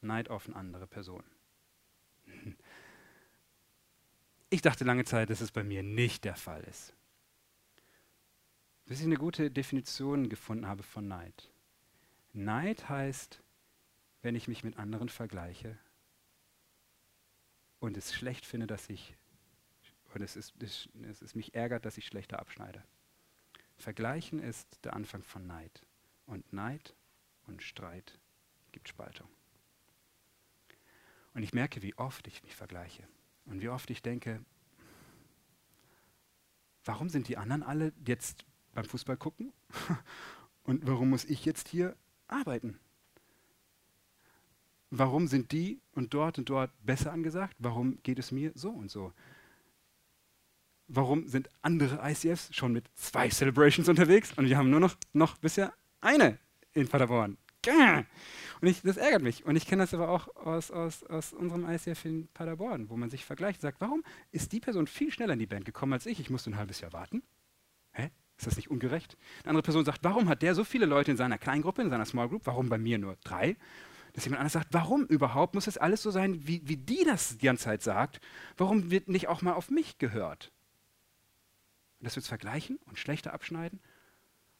Neid 0.00 0.30
auf 0.30 0.46
eine 0.46 0.56
andere 0.56 0.86
Person. 0.86 1.24
Ich 4.50 4.62
dachte 4.62 4.84
lange 4.84 5.04
Zeit, 5.04 5.30
dass 5.30 5.40
es 5.40 5.50
bei 5.50 5.64
mir 5.64 5.82
nicht 5.82 6.24
der 6.24 6.36
Fall 6.36 6.62
ist. 6.62 6.94
Bis 8.86 9.00
ich 9.00 9.06
eine 9.06 9.16
gute 9.16 9.50
Definition 9.50 10.28
gefunden 10.28 10.68
habe 10.68 10.84
von 10.84 11.08
Neid. 11.08 11.50
Neid 12.32 12.88
heißt, 12.88 13.42
wenn 14.22 14.36
ich 14.36 14.46
mich 14.46 14.62
mit 14.62 14.76
anderen 14.76 15.08
vergleiche 15.08 15.76
und 17.80 17.96
es 17.96 18.14
schlecht 18.14 18.46
finde, 18.46 18.68
dass 18.68 18.88
ich, 18.88 19.16
und 20.12 20.22
es, 20.22 20.36
ist, 20.36 20.54
es, 20.62 20.88
es 21.02 21.34
mich 21.34 21.56
ärgert, 21.56 21.84
dass 21.84 21.98
ich 21.98 22.06
schlechter 22.06 22.38
abschneide. 22.38 22.84
Vergleichen 23.76 24.38
ist 24.38 24.84
der 24.84 24.94
Anfang 24.94 25.22
von 25.22 25.46
Neid. 25.46 25.84
Und 26.26 26.52
Neid 26.52 26.94
und 27.46 27.62
Streit 27.62 28.18
gibt 28.72 28.88
Spaltung. 28.88 29.28
Und 31.34 31.42
ich 31.42 31.52
merke, 31.52 31.82
wie 31.82 31.96
oft 31.96 32.26
ich 32.26 32.42
mich 32.42 32.54
vergleiche. 32.54 33.06
Und 33.46 33.60
wie 33.60 33.68
oft 33.68 33.90
ich 33.90 34.02
denke, 34.02 34.44
warum 36.84 37.08
sind 37.08 37.28
die 37.28 37.36
anderen 37.36 37.62
alle 37.62 37.92
jetzt 38.06 38.44
beim 38.72 38.84
Fußball 38.84 39.16
gucken? 39.16 39.52
und 40.64 40.86
warum 40.86 41.10
muss 41.10 41.24
ich 41.24 41.44
jetzt 41.44 41.68
hier 41.68 41.96
arbeiten? 42.28 42.78
Warum 44.90 45.26
sind 45.26 45.50
die 45.50 45.80
und 45.92 46.14
dort 46.14 46.38
und 46.38 46.48
dort 46.48 46.70
besser 46.86 47.12
angesagt? 47.12 47.56
Warum 47.58 48.00
geht 48.02 48.20
es 48.20 48.30
mir 48.30 48.52
so 48.54 48.70
und 48.70 48.90
so? 48.90 49.12
Warum 50.86 51.26
sind 51.26 51.48
andere 51.62 52.00
ICFs 52.02 52.54
schon 52.54 52.72
mit 52.72 52.88
zwei 52.94 53.28
Celebrations 53.30 53.88
unterwegs 53.88 54.32
und 54.36 54.48
wir 54.48 54.58
haben 54.58 54.70
nur 54.70 54.80
noch, 54.80 54.96
noch 55.12 55.38
bisher 55.38 55.72
eine 56.00 56.38
in 56.72 56.88
Paderborn? 56.88 57.38
Und 58.60 58.68
ich, 58.68 58.82
das 58.82 58.96
ärgert 58.96 59.22
mich. 59.22 59.44
Und 59.44 59.56
ich 59.56 59.66
kenne 59.66 59.82
das 59.82 59.94
aber 59.94 60.08
auch 60.08 60.34
aus, 60.36 60.70
aus, 60.70 61.02
aus 61.04 61.32
unserem 61.32 61.68
ICF 61.68 62.04
in 62.04 62.28
Paderborn, 62.28 62.90
wo 62.90 62.96
man 62.96 63.10
sich 63.10 63.24
vergleicht 63.24 63.58
und 63.58 63.62
sagt, 63.62 63.80
warum 63.80 64.04
ist 64.30 64.52
die 64.52 64.60
Person 64.60 64.86
viel 64.86 65.10
schneller 65.10 65.32
in 65.32 65.38
die 65.38 65.46
Band 65.46 65.64
gekommen 65.64 65.94
als 65.94 66.06
ich? 66.06 66.20
Ich 66.20 66.30
musste 66.30 66.50
ein 66.50 66.56
halbes 66.56 66.80
Jahr 66.80 66.92
warten. 66.92 67.22
Hä? 67.92 68.10
Ist 68.36 68.46
das 68.46 68.56
nicht 68.56 68.70
ungerecht? 68.70 69.16
Eine 69.42 69.50
andere 69.50 69.62
Person 69.62 69.84
sagt, 69.84 70.02
warum 70.02 70.28
hat 70.28 70.42
der 70.42 70.54
so 70.54 70.64
viele 70.64 70.86
Leute 70.86 71.10
in 71.10 71.16
seiner 71.16 71.38
Kleingruppe, 71.38 71.82
in 71.82 71.90
seiner 71.90 72.04
Small 72.04 72.28
Group? 72.28 72.42
Warum 72.44 72.68
bei 72.68 72.78
mir 72.78 72.98
nur 72.98 73.16
drei? 73.22 73.56
Dass 74.12 74.24
jemand 74.24 74.40
anders 74.40 74.54
sagt, 74.54 74.68
warum 74.72 75.04
überhaupt 75.06 75.54
muss 75.54 75.64
das 75.64 75.78
alles 75.78 76.02
so 76.02 76.10
sein, 76.10 76.46
wie, 76.46 76.62
wie 76.64 76.76
die 76.76 77.04
das 77.04 77.36
die 77.38 77.46
ganze 77.46 77.64
Zeit 77.64 77.82
sagt? 77.82 78.20
Warum 78.56 78.90
wird 78.90 79.08
nicht 79.08 79.28
auch 79.28 79.42
mal 79.42 79.54
auf 79.54 79.70
mich 79.70 79.98
gehört? 79.98 80.52
Und 82.04 82.08
dass 82.08 82.16
wir 82.16 82.20
es 82.20 82.28
vergleichen 82.28 82.78
und 82.84 82.98
schlechter 82.98 83.32
abschneiden. 83.32 83.80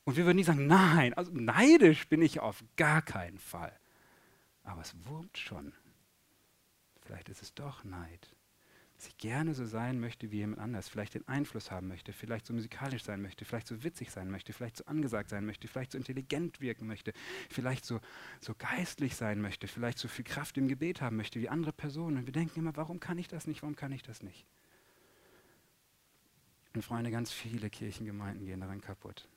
Und 0.04 0.16
wir 0.16 0.24
würden 0.24 0.38
nie 0.38 0.44
sagen, 0.44 0.66
nein, 0.66 1.12
also 1.12 1.30
neidisch 1.30 2.08
bin 2.08 2.22
ich 2.22 2.40
auf 2.40 2.64
gar 2.76 3.02
keinen 3.02 3.38
Fall. 3.38 3.78
Aber 4.62 4.80
es 4.80 4.94
wurmt 5.04 5.36
schon. 5.36 5.74
Vielleicht 7.02 7.28
ist 7.28 7.42
es 7.42 7.52
doch 7.52 7.84
Neid. 7.84 8.34
Dass 8.96 9.08
ich 9.08 9.18
gerne 9.18 9.52
so 9.52 9.66
sein 9.66 10.00
möchte 10.00 10.30
wie 10.30 10.38
jemand 10.38 10.58
anders, 10.58 10.88
vielleicht 10.88 11.12
den 11.12 11.28
Einfluss 11.28 11.70
haben 11.70 11.86
möchte, 11.86 12.14
vielleicht 12.14 12.46
so 12.46 12.54
musikalisch 12.54 13.04
sein 13.04 13.20
möchte, 13.20 13.44
vielleicht 13.44 13.66
so 13.66 13.84
witzig 13.84 14.10
sein 14.10 14.30
möchte, 14.30 14.54
vielleicht 14.54 14.78
so 14.78 14.86
angesagt 14.86 15.28
sein 15.28 15.44
möchte, 15.44 15.68
vielleicht 15.68 15.92
so 15.92 15.98
intelligent 15.98 16.62
wirken 16.62 16.86
möchte, 16.86 17.12
vielleicht 17.50 17.84
so, 17.84 18.00
so 18.40 18.54
geistlich 18.56 19.16
sein 19.16 19.42
möchte, 19.42 19.68
vielleicht 19.68 19.98
so 19.98 20.08
viel 20.08 20.24
Kraft 20.24 20.56
im 20.56 20.66
Gebet 20.66 21.02
haben 21.02 21.16
möchte 21.16 21.40
wie 21.40 21.50
andere 21.50 21.74
Personen. 21.74 22.16
Und 22.16 22.24
wir 22.24 22.32
denken 22.32 22.60
immer, 22.60 22.74
warum 22.74 23.00
kann 23.00 23.18
ich 23.18 23.28
das 23.28 23.46
nicht, 23.46 23.60
warum 23.60 23.76
kann 23.76 23.92
ich 23.92 24.02
das 24.02 24.22
nicht? 24.22 24.46
Und 26.74 26.82
Freunde, 26.82 27.10
ganz 27.10 27.32
viele 27.32 27.70
Kirchengemeinden 27.70 28.46
gehen 28.46 28.60
daran 28.60 28.80
kaputt. 28.80 29.28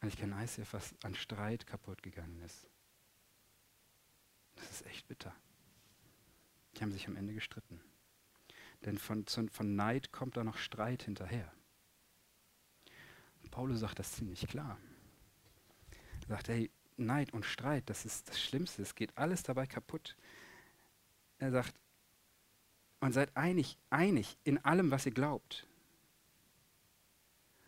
Und 0.00 0.08
ich 0.08 0.16
kenne 0.16 0.42
ICF, 0.42 0.72
was 0.72 0.94
an 1.02 1.14
Streit 1.14 1.66
kaputt 1.66 2.02
gegangen 2.02 2.40
ist. 2.42 2.66
Das 4.56 4.70
ist 4.70 4.86
echt 4.86 5.06
bitter. 5.08 5.34
Die 6.74 6.82
haben 6.82 6.92
sich 6.92 7.06
am 7.06 7.16
Ende 7.16 7.34
gestritten. 7.34 7.80
Denn 8.84 8.98
von, 8.98 9.26
von 9.26 9.76
Neid 9.76 10.10
kommt 10.10 10.36
da 10.36 10.44
noch 10.44 10.56
Streit 10.56 11.04
hinterher. 11.04 11.52
Und 13.42 13.50
Paulus 13.50 13.80
sagt 13.80 13.98
das 13.98 14.12
ziemlich 14.12 14.46
klar. 14.46 14.78
Er 16.22 16.28
sagt, 16.28 16.48
hey, 16.48 16.70
Neid 16.96 17.32
und 17.32 17.44
Streit, 17.44 17.88
das 17.90 18.04
ist 18.04 18.28
das 18.28 18.40
Schlimmste. 18.40 18.82
Es 18.82 18.94
geht 18.94 19.16
alles 19.16 19.42
dabei 19.42 19.66
kaputt. 19.66 20.16
Er 21.38 21.50
sagt, 21.50 21.74
und 23.00 23.12
seid 23.12 23.36
einig, 23.36 23.76
einig 23.90 24.38
in 24.44 24.64
allem, 24.64 24.90
was 24.90 25.04
ihr 25.04 25.12
glaubt. 25.12 25.66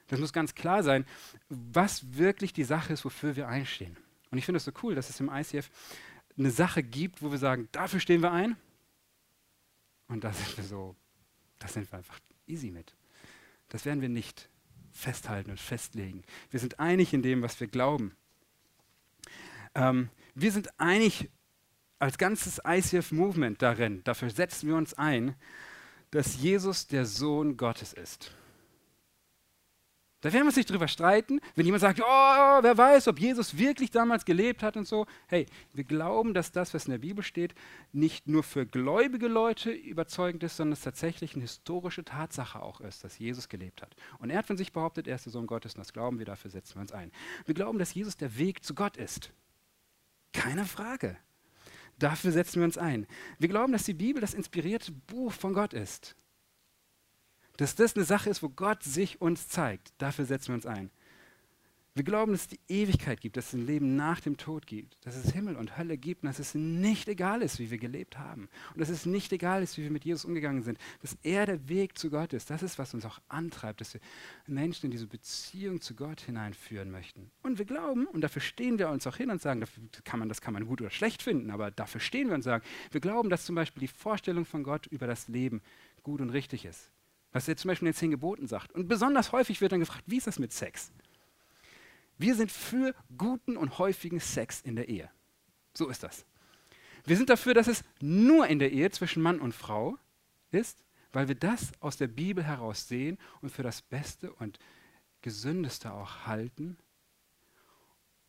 Das 0.09 0.21
muss 0.21 0.33
ganz 0.33 0.55
klar 0.55 0.83
sein, 0.83 1.05
was 1.49 2.17
wirklich 2.17 2.53
die 2.53 2.65
Sache 2.65 2.93
ist, 2.93 3.05
wofür 3.05 3.37
wir 3.37 3.49
einstehen. 3.49 3.97
Und 4.31 4.39
ich 4.39 4.45
finde 4.45 4.59
es 4.59 4.65
so 4.65 4.73
cool, 4.83 4.95
dass 4.95 5.11
es 5.11 5.21
im 5.21 5.31
ICF 5.33 5.71
eine 6.39 6.51
Sache 6.51 6.83
gibt, 6.83 7.23
wo 7.23 7.31
wir 7.31 7.39
sagen, 7.39 7.69
dafür 7.73 8.01
stehen 8.01 8.23
wir 8.23 8.33
ein. 8.33 8.57
Und 10.09 10.25
da 10.25 10.33
sind 10.33 10.57
wir 10.57 10.65
so, 10.65 10.95
da 11.59 11.69
sind 11.69 11.91
wir 11.91 11.99
einfach 11.99 12.19
easy 12.47 12.71
mit. 12.71 12.95
Das 13.69 13.85
werden 13.85 14.01
wir 14.01 14.09
nicht 14.09 14.49
festhalten 14.93 15.51
und 15.51 15.61
festlegen. 15.61 16.23
Wir 16.51 16.61
sind 16.61 16.79
einig 16.79 17.13
in 17.13 17.23
dem, 17.23 17.43
was 17.43 17.59
wir 17.61 17.67
glauben. 17.67 18.17
Ähm, 19.75 20.11
wir 20.35 20.53
sind 20.53 20.79
einig 20.79 21.31
als 21.99 22.19
ganzes 22.19 22.61
ICF-Movement 22.65 23.63
darin, 23.63 24.05
dafür 24.05 24.31
setzen 24.31 24.69
wir 24.69 24.77
uns 24.77 24.95
ein, 24.95 25.35
dass 26.11 26.37
Jesus 26.37 26.87
der 26.87 27.07
Sohn 27.07 27.57
Gottes 27.57 27.93
ist. 27.93 28.33
Da 30.23 30.33
werden 30.33 30.45
wir 30.45 30.49
uns 30.49 30.57
nicht 30.57 30.71
drüber 30.71 30.89
streiten, 30.89 31.41
wenn 31.55 31.67
jemand 31.67 31.83
sagt, 31.83 32.01
oh, 32.01 32.05
wer 32.63 32.77
weiß, 32.77 33.07
ob 33.09 33.21
Jesus 33.21 33.59
wirklich 33.59 33.91
damals 33.91 34.25
gelebt 34.25 34.63
hat 34.63 34.77
und 34.77 34.87
so. 34.87 35.07
Hey, 35.27 35.47
wir 35.75 35.85
glauben, 35.85 36.33
dass 36.33 36.53
das, 36.53 36.73
was 36.73 36.87
in 36.87 36.93
der 36.93 36.99
Bibel 36.99 37.23
steht, 37.23 37.55
nicht 37.93 38.27
nur 38.27 38.43
für 38.43 38.65
gläubige 38.65 39.29
Leute 39.29 39.71
überzeugend 39.71 40.43
ist, 40.43 40.57
sondern 40.57 40.73
es 40.73 40.81
tatsächlich 40.81 41.35
eine 41.35 41.43
historische 41.43 42.03
Tatsache 42.03 42.63
auch 42.63 42.81
ist, 42.81 43.05
dass 43.05 43.19
Jesus 43.19 43.51
gelebt 43.51 43.83
hat. 43.83 43.95
Und 44.19 44.31
er 44.31 44.39
hat 44.39 44.47
von 44.47 44.57
sich 44.57 44.73
behauptet, 44.73 45.07
er 45.07 45.17
ist 45.17 45.27
der 45.27 45.33
Sohn 45.33 45.47
Gottes 45.47 45.75
und 45.75 45.81
das 45.81 45.93
glauben 45.93 46.19
wir, 46.19 46.25
dafür 46.25 46.51
setzen 46.51 46.77
wir 46.77 46.81
uns 46.81 46.93
ein. 46.93 47.13
Wir 47.45 47.55
glauben, 47.55 47.79
dass 47.79 47.93
Jesus 47.93 48.17
der 48.17 48.39
Weg 48.39 48.65
zu 48.65 48.75
Gott 48.75 48.97
ist. 48.97 49.33
Keine 50.33 50.65
Frage. 50.65 51.19
Dafür 51.99 52.33
setzen 52.33 52.61
wir 52.61 52.65
uns 52.65 52.79
ein. 52.79 53.07
Wir 53.39 53.49
glauben, 53.49 53.73
dass 53.73 53.85
die 53.85 53.95
Bibel 53.95 54.21
das 54.21 54.35
inspirierte 54.35 54.93
Buch 54.93 55.33
von 55.33 55.53
Gott 55.53 55.75
ist. 55.75 56.17
Dass 57.57 57.75
das 57.75 57.97
eine 57.97 58.05
Sache 58.05 58.31
ist, 58.31 58.43
wo 58.43 58.49
Gott 58.49 58.83
sich 58.83 59.21
uns 59.21 59.49
zeigt. 59.49 59.93
Dafür 59.99 60.25
setzen 60.25 60.49
wir 60.49 60.55
uns 60.57 60.67
ein. 60.67 60.91
Wir 61.97 62.05
glauben, 62.05 62.33
dass 62.33 62.43
es 62.43 62.49
die 62.49 62.61
Ewigkeit 62.69 63.23
gibt, 63.23 63.39
dass 63.39 63.47
es 63.47 63.53
ein 63.55 63.67
Leben 63.67 63.97
nach 63.97 64.21
dem 64.21 64.37
Tod 64.37 64.67
gibt, 64.67 64.99
dass 65.07 65.17
es 65.17 65.33
Himmel 65.33 65.57
und 65.57 65.79
Hölle 65.79 65.97
gibt 65.97 66.23
und 66.23 66.27
dass 66.27 66.39
es 66.39 66.55
nicht 66.55 67.09
egal 67.09 67.41
ist, 67.41 67.59
wie 67.59 67.71
wir 67.71 67.79
gelebt 67.79 68.19
haben. 68.19 68.51
Und 68.75 68.81
dass 68.81 68.91
es 68.91 69.07
nicht 69.07 69.33
egal 69.33 69.63
ist, 69.63 69.79
wie 69.79 69.85
wir 69.85 69.91
mit 69.91 70.05
Jesus 70.05 70.27
umgegangen 70.27 70.63
sind. 70.63 70.79
Dass 71.01 71.17
er 71.23 71.47
der 71.47 71.71
Weg 71.71 71.97
zu 71.97 72.11
Gott 72.11 72.35
ist. 72.35 72.51
Das 72.51 72.63
ist, 72.63 72.79
was 72.79 72.93
uns 72.93 73.07
auch 73.07 73.19
antreibt, 73.29 73.81
dass 73.81 73.95
wir 73.95 74.03
Menschen 74.47 74.85
in 74.85 74.91
diese 74.91 75.07
Beziehung 75.07 75.81
zu 75.81 75.95
Gott 75.95 76.21
hineinführen 76.21 76.91
möchten. 76.91 77.31
Und 77.43 77.57
wir 77.57 77.65
glauben, 77.65 78.07
und 78.09 78.21
dafür 78.21 78.43
stehen 78.43 78.79
wir 78.79 78.91
uns 78.91 79.07
auch 79.07 79.17
hin 79.17 79.31
und 79.31 79.41
sagen, 79.41 79.65
kann 80.05 80.19
man, 80.19 80.29
das 80.29 80.43
kann 80.43 80.53
man 80.53 80.67
gut 80.67 80.83
oder 80.83 80.91
schlecht 80.91 81.23
finden, 81.23 81.51
aber 81.51 81.71
dafür 81.71 82.03
stehen 82.03 82.29
wir 82.29 82.35
und 82.35 82.43
sagen, 82.43 82.63
wir 82.91 83.01
glauben, 83.01 83.31
dass 83.31 83.47
zum 83.47 83.55
Beispiel 83.55 83.81
die 83.81 83.89
Vorstellung 83.89 84.45
von 84.45 84.65
Gott 84.65 84.87
über 84.89 85.07
das 85.07 85.29
Leben 85.29 85.63
gut 86.03 86.21
und 86.21 86.29
richtig 86.29 86.67
ist. 86.67 86.91
Was 87.37 87.49
er 87.49 87.57
zum 87.59 87.69
Beispiel 87.69 87.87
in 87.87 87.93
den 87.93 87.99
zehn 87.99 88.11
Geboten 88.11 88.47
sagt. 88.47 88.73
Und 88.73 88.89
besonders 88.89 89.31
häufig 89.31 89.61
wird 89.61 89.71
dann 89.71 89.81
gefragt, 89.81 90.05
wie 90.07 90.17
ist 90.17 90.27
das 90.27 90.39
mit 90.39 90.55
Sex? 90.55 90.91
Wir 92.17 92.35
sind 92.35 92.51
für 92.51 92.95
guten 93.19 93.59
und 93.59 93.79
häufigen 93.79 94.21
Sex 94.21 94.63
in 94.63 94.75
der 94.75 94.89
Ehe. 94.89 95.11
So 95.75 95.91
ist 95.91 96.03
das. 96.03 96.25
Wir 97.05 97.15
sind 97.15 97.29
dafür, 97.29 97.53
dass 97.53 97.67
es 97.67 97.85
nur 98.01 98.47
in 98.47 98.59
der 98.59 98.73
Ehe 98.73 98.91
zwischen 98.91 99.23
Mann 99.23 99.39
und 99.39 99.53
Frau 99.53 99.99
ist, 100.51 100.83
weil 101.13 101.29
wir 101.29 101.35
das 101.35 101.73
aus 101.81 101.99
der 101.99 102.07
Bibel 102.07 102.43
heraus 102.43 102.89
sehen 102.89 103.19
und 103.43 103.51
für 103.51 103.63
das 103.63 103.83
Beste 103.83 104.33
und 104.33 104.59
Gesündeste 105.21 105.93
auch 105.93 106.25
halten. 106.25 106.79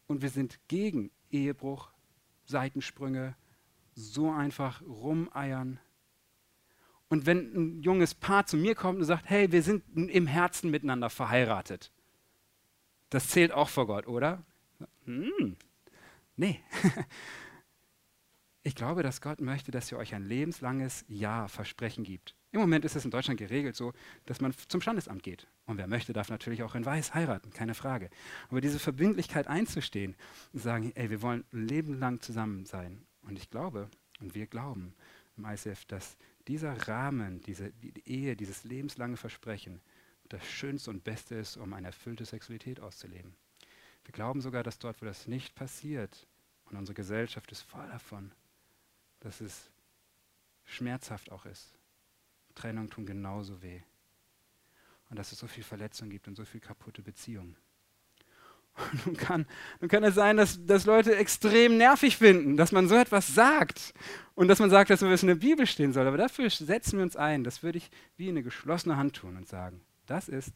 Und 0.07 0.21
wir 0.21 0.29
sind 0.29 0.59
gegen 0.67 1.11
Ehebruch, 1.31 1.93
Seitensprünge, 2.43 3.37
so 3.95 4.29
einfach 4.29 4.81
rumeiern. 4.81 5.79
Und 7.09 7.25
wenn 7.25 7.53
ein 7.53 7.81
junges 7.81 8.13
Paar 8.13 8.45
zu 8.45 8.57
mir 8.57 8.75
kommt 8.75 8.99
und 8.99 9.05
sagt, 9.05 9.29
hey, 9.29 9.51
wir 9.51 9.63
sind 9.63 9.83
im 9.95 10.27
Herzen 10.27 10.69
miteinander 10.71 11.09
verheiratet, 11.09 11.91
das 13.09 13.29
zählt 13.29 13.51
auch 13.51 13.69
vor 13.69 13.87
Gott, 13.87 14.07
oder? 14.07 14.43
Hm. 15.05 15.55
Nee. 16.35 16.59
ich 18.63 18.75
glaube, 18.75 19.03
dass 19.03 19.21
Gott 19.21 19.39
möchte, 19.39 19.71
dass 19.71 19.91
ihr 19.91 19.97
euch 19.97 20.13
ein 20.13 20.25
lebenslanges 20.25 21.05
Ja-Versprechen 21.07 22.03
gibt. 22.03 22.35
Im 22.51 22.59
Moment 22.61 22.85
ist 22.85 22.95
es 22.95 23.05
in 23.05 23.11
Deutschland 23.11 23.39
geregelt 23.39 23.75
so, 23.75 23.93
dass 24.25 24.41
man 24.41 24.53
zum 24.67 24.81
Standesamt 24.81 25.23
geht. 25.23 25.47
Und 25.65 25.77
wer 25.77 25.87
möchte, 25.87 26.13
darf 26.13 26.29
natürlich 26.29 26.63
auch 26.63 26.75
in 26.75 26.85
Weiß 26.85 27.13
heiraten, 27.13 27.51
keine 27.51 27.73
Frage. 27.73 28.09
Aber 28.49 28.61
diese 28.61 28.79
Verbindlichkeit 28.79 29.47
einzustehen 29.47 30.15
und 30.53 30.59
sagen, 30.59 30.91
ey, 30.95 31.09
wir 31.09 31.21
wollen 31.21 31.45
ein 31.53 31.67
Leben 31.67 31.99
lang 31.99 32.21
zusammen 32.21 32.65
sein. 32.65 33.05
Und 33.21 33.37
ich 33.37 33.49
glaube, 33.49 33.89
und 34.19 34.33
wir 34.33 34.47
glauben 34.47 34.93
im 35.37 35.45
ICF, 35.45 35.85
dass 35.85 36.17
dieser 36.47 36.87
Rahmen, 36.87 37.41
diese 37.41 37.71
die 37.71 38.07
Ehe, 38.07 38.35
dieses 38.35 38.63
lebenslange 38.63 39.17
Versprechen, 39.17 39.81
das 40.29 40.45
Schönste 40.45 40.89
und 40.89 41.03
Beste 41.03 41.35
ist, 41.35 41.57
um 41.57 41.73
eine 41.73 41.87
erfüllte 41.87 42.25
Sexualität 42.25 42.79
auszuleben. 42.79 43.35
Wir 44.05 44.13
glauben 44.13 44.41
sogar, 44.41 44.63
dass 44.63 44.79
dort, 44.79 45.01
wo 45.01 45.05
das 45.05 45.27
nicht 45.27 45.55
passiert, 45.55 46.27
und 46.69 46.77
unsere 46.77 46.95
Gesellschaft 46.95 47.51
ist 47.51 47.61
voll 47.61 47.87
davon, 47.87 48.31
dass 49.21 49.41
es 49.41 49.69
schmerzhaft 50.65 51.31
auch 51.31 51.45
ist. 51.45 51.77
Trennung 52.55 52.89
tun 52.89 53.05
genauso 53.05 53.61
weh. 53.61 53.81
Und 55.09 55.17
dass 55.17 55.31
es 55.31 55.39
so 55.39 55.47
viel 55.47 55.63
Verletzung 55.63 56.09
gibt 56.09 56.27
und 56.27 56.35
so 56.35 56.43
viel 56.43 56.59
kaputte 56.59 57.01
Beziehungen. 57.01 57.55
Nun 59.05 59.17
kann, 59.17 59.47
nun 59.81 59.89
kann 59.89 60.03
es 60.03 60.13
sein, 60.13 60.37
dass, 60.37 60.63
dass 60.63 60.85
Leute 60.85 61.15
extrem 61.15 61.77
nervig 61.77 62.17
finden, 62.17 62.57
dass 62.57 62.71
man 62.71 62.87
so 62.87 62.95
etwas 62.95 63.27
sagt 63.27 63.93
und 64.35 64.49
dass 64.49 64.59
man 64.59 64.69
sagt, 64.69 64.91
dass 64.91 65.01
es 65.01 65.23
in 65.23 65.29
der 65.29 65.35
Bibel 65.35 65.65
stehen 65.65 65.93
soll. 65.93 66.05
Aber 66.05 66.17
dafür 66.17 66.47
setzen 66.49 66.97
wir 66.97 67.03
uns 67.03 67.15
ein. 67.15 67.43
Das 67.43 67.63
würde 67.63 67.79
ich 67.79 67.89
wie 68.17 68.29
eine 68.29 68.43
geschlossene 68.43 68.95
Hand 68.95 69.15
tun 69.15 69.35
und 69.35 69.47
sagen, 69.47 69.81
das 70.05 70.29
ist, 70.29 70.53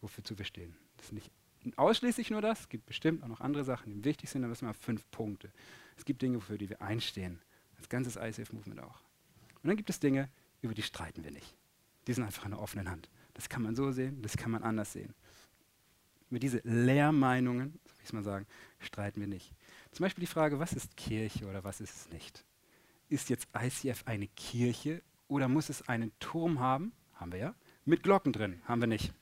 wofür 0.00 0.22
wir 0.36 0.44
stehen. 0.44 0.76
Das 0.96 1.06
ist 1.06 1.12
nicht 1.12 1.32
ausschließlich 1.76 2.30
nur 2.30 2.40
das, 2.40 2.60
es 2.60 2.68
gibt 2.68 2.86
bestimmt 2.86 3.22
auch 3.22 3.28
noch 3.28 3.40
andere 3.40 3.64
Sachen, 3.64 3.92
die 3.92 4.04
wichtig 4.04 4.30
sind, 4.30 4.42
aber 4.44 4.50
das 4.50 4.60
sind 4.60 4.68
mal 4.68 4.74
fünf 4.74 5.08
Punkte. 5.10 5.52
Es 5.96 6.04
gibt 6.04 6.22
Dinge, 6.22 6.40
für 6.40 6.58
die 6.58 6.68
wir 6.68 6.82
einstehen, 6.82 7.40
als 7.76 7.88
ganzes 7.88 8.16
ICF-Movement 8.16 8.80
auch. 8.80 9.00
Und 9.62 9.68
dann 9.68 9.76
gibt 9.76 9.90
es 9.90 10.00
Dinge, 10.00 10.28
über 10.60 10.74
die 10.74 10.82
streiten 10.82 11.22
wir 11.24 11.30
nicht. 11.30 11.54
Die 12.06 12.12
sind 12.12 12.24
einfach 12.24 12.44
in 12.44 12.50
der 12.50 12.60
offenen 12.60 12.90
Hand. 12.90 13.08
Das 13.34 13.48
kann 13.48 13.62
man 13.62 13.76
so 13.76 13.92
sehen, 13.92 14.20
das 14.22 14.36
kann 14.36 14.50
man 14.50 14.62
anders 14.62 14.92
sehen. 14.92 15.14
Über 16.32 16.38
diese 16.38 16.62
Lehrmeinungen, 16.64 17.78
so 17.84 17.90
will 17.90 17.98
ich 18.00 18.06
es 18.06 18.12
mal 18.14 18.24
sagen, 18.24 18.46
streiten 18.78 19.20
wir 19.20 19.28
nicht. 19.28 19.52
Zum 19.90 20.04
Beispiel 20.04 20.22
die 20.22 20.32
Frage, 20.32 20.58
was 20.58 20.72
ist 20.72 20.96
Kirche 20.96 21.44
oder 21.44 21.62
was 21.62 21.82
ist 21.82 21.94
es 21.94 22.10
nicht? 22.10 22.42
Ist 23.10 23.28
jetzt 23.28 23.48
ICF 23.54 24.04
eine 24.06 24.28
Kirche 24.28 25.02
oder 25.28 25.46
muss 25.46 25.68
es 25.68 25.86
einen 25.90 26.10
Turm 26.20 26.58
haben? 26.58 26.92
Haben 27.12 27.32
wir 27.32 27.38
ja 27.38 27.54
mit 27.84 28.02
Glocken 28.02 28.32
drin. 28.32 28.62
Haben 28.64 28.80
wir 28.80 28.88
nicht. 28.88 29.12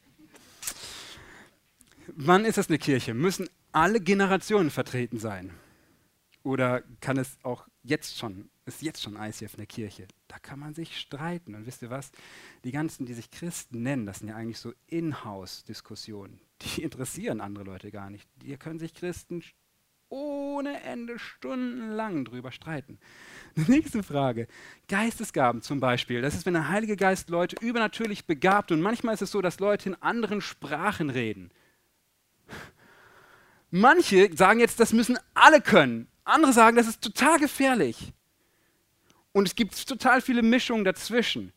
Wann 2.07 2.45
ist 2.45 2.59
das 2.59 2.69
eine 2.69 2.79
Kirche? 2.79 3.13
Müssen 3.13 3.49
alle 3.73 4.01
Generationen 4.01 4.71
vertreten 4.71 5.19
sein? 5.19 5.51
Oder 6.45 6.85
kann 7.01 7.17
es 7.17 7.39
auch 7.43 7.67
jetzt 7.83 8.19
schon, 8.19 8.51
ist 8.67 8.83
jetzt 8.83 9.03
schon 9.03 9.17
ICF 9.17 9.55
eine 9.57 9.67
Kirche? 9.67 10.07
Da 10.29 10.39
kann 10.39 10.59
man 10.59 10.75
sich 10.75 10.99
streiten. 10.99 11.55
Und 11.55 11.67
wisst 11.67 11.83
ihr 11.83 11.91
was? 11.91 12.13
Die 12.65 12.73
ganzen, 12.73 13.07
die 13.07 13.15
sich 13.15 13.31
Christen 13.31 13.83
nennen, 13.83 14.07
das 14.07 14.19
sind 14.19 14.29
ja 14.29 14.37
eigentlich 14.37 14.59
so 14.59 14.73
Inhouse-Diskussionen. 14.89 16.41
Die 16.63 16.83
interessieren 16.83 17.41
andere 17.41 17.65
Leute 17.65 17.91
gar 17.91 18.11
nicht. 18.11 18.29
Die 18.37 18.57
können 18.57 18.79
sich 18.79 18.95
Christen 18.95 19.43
ohne 20.11 20.83
Ende 20.83 21.19
stundenlang 21.19 22.25
drüber 22.25 22.51
streiten. 22.53 22.99
Nächste 23.55 24.03
Frage. 24.03 24.49
Geistesgaben 24.89 25.63
zum 25.63 25.81
Beispiel. 25.81 26.21
Das 26.21 26.35
ist, 26.35 26.47
wenn 26.47 26.55
der 26.55 26.69
Heilige 26.69 26.97
Geist 26.97 27.31
Leute 27.31 27.57
übernatürlich 27.61 28.27
begabt 28.27 28.73
und 28.73 28.83
manchmal 28.83 29.15
ist 29.15 29.23
es 29.23 29.31
so, 29.31 29.41
dass 29.41 29.61
Leute 29.61 29.91
in 29.91 30.03
anderen 30.03 30.41
Sprachen 30.41 31.11
reden. 31.11 31.51
Manche 33.71 34.37
sagen 34.37 34.59
jetzt, 34.59 34.81
das 34.81 34.93
müssen 34.93 35.17
alle 35.33 35.61
können. 35.61 36.09
Andere 36.31 36.53
sagen, 36.53 36.77
das 36.77 36.87
ist 36.87 37.03
total 37.03 37.39
gefährlich. 37.39 38.13
Und 39.33 39.47
es 39.47 39.55
gibt 39.55 39.87
total 39.87 40.21
viele 40.21 40.43
Mischungen 40.43 40.85
dazwischen. 40.85 41.53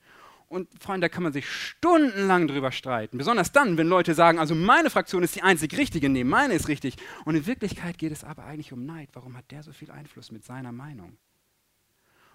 Und 0.47 0.69
Freunde, 0.79 1.05
da 1.05 1.09
kann 1.09 1.23
man 1.23 1.33
sich 1.33 1.49
stundenlang 1.49 2.47
drüber 2.47 2.71
streiten. 2.71 3.17
Besonders 3.17 3.51
dann, 3.51 3.77
wenn 3.77 3.87
Leute 3.87 4.13
sagen, 4.13 4.37
also 4.37 4.53
meine 4.53 4.91
Fraktion 4.91 5.23
ist 5.23 5.35
die 5.35 5.41
einzig 5.41 5.75
richtige, 5.75 6.09
nee, 6.09 6.23
meine 6.23 6.53
ist 6.53 6.67
richtig. 6.67 6.97
Und 7.25 7.35
in 7.35 7.47
Wirklichkeit 7.47 7.97
geht 7.97 8.11
es 8.11 8.23
aber 8.23 8.45
eigentlich 8.45 8.71
um 8.71 8.85
Neid. 8.85 9.09
Warum 9.13 9.35
hat 9.35 9.49
der 9.49 9.63
so 9.63 9.71
viel 9.71 9.89
Einfluss 9.89 10.31
mit 10.31 10.45
seiner 10.45 10.71
Meinung? 10.71 11.17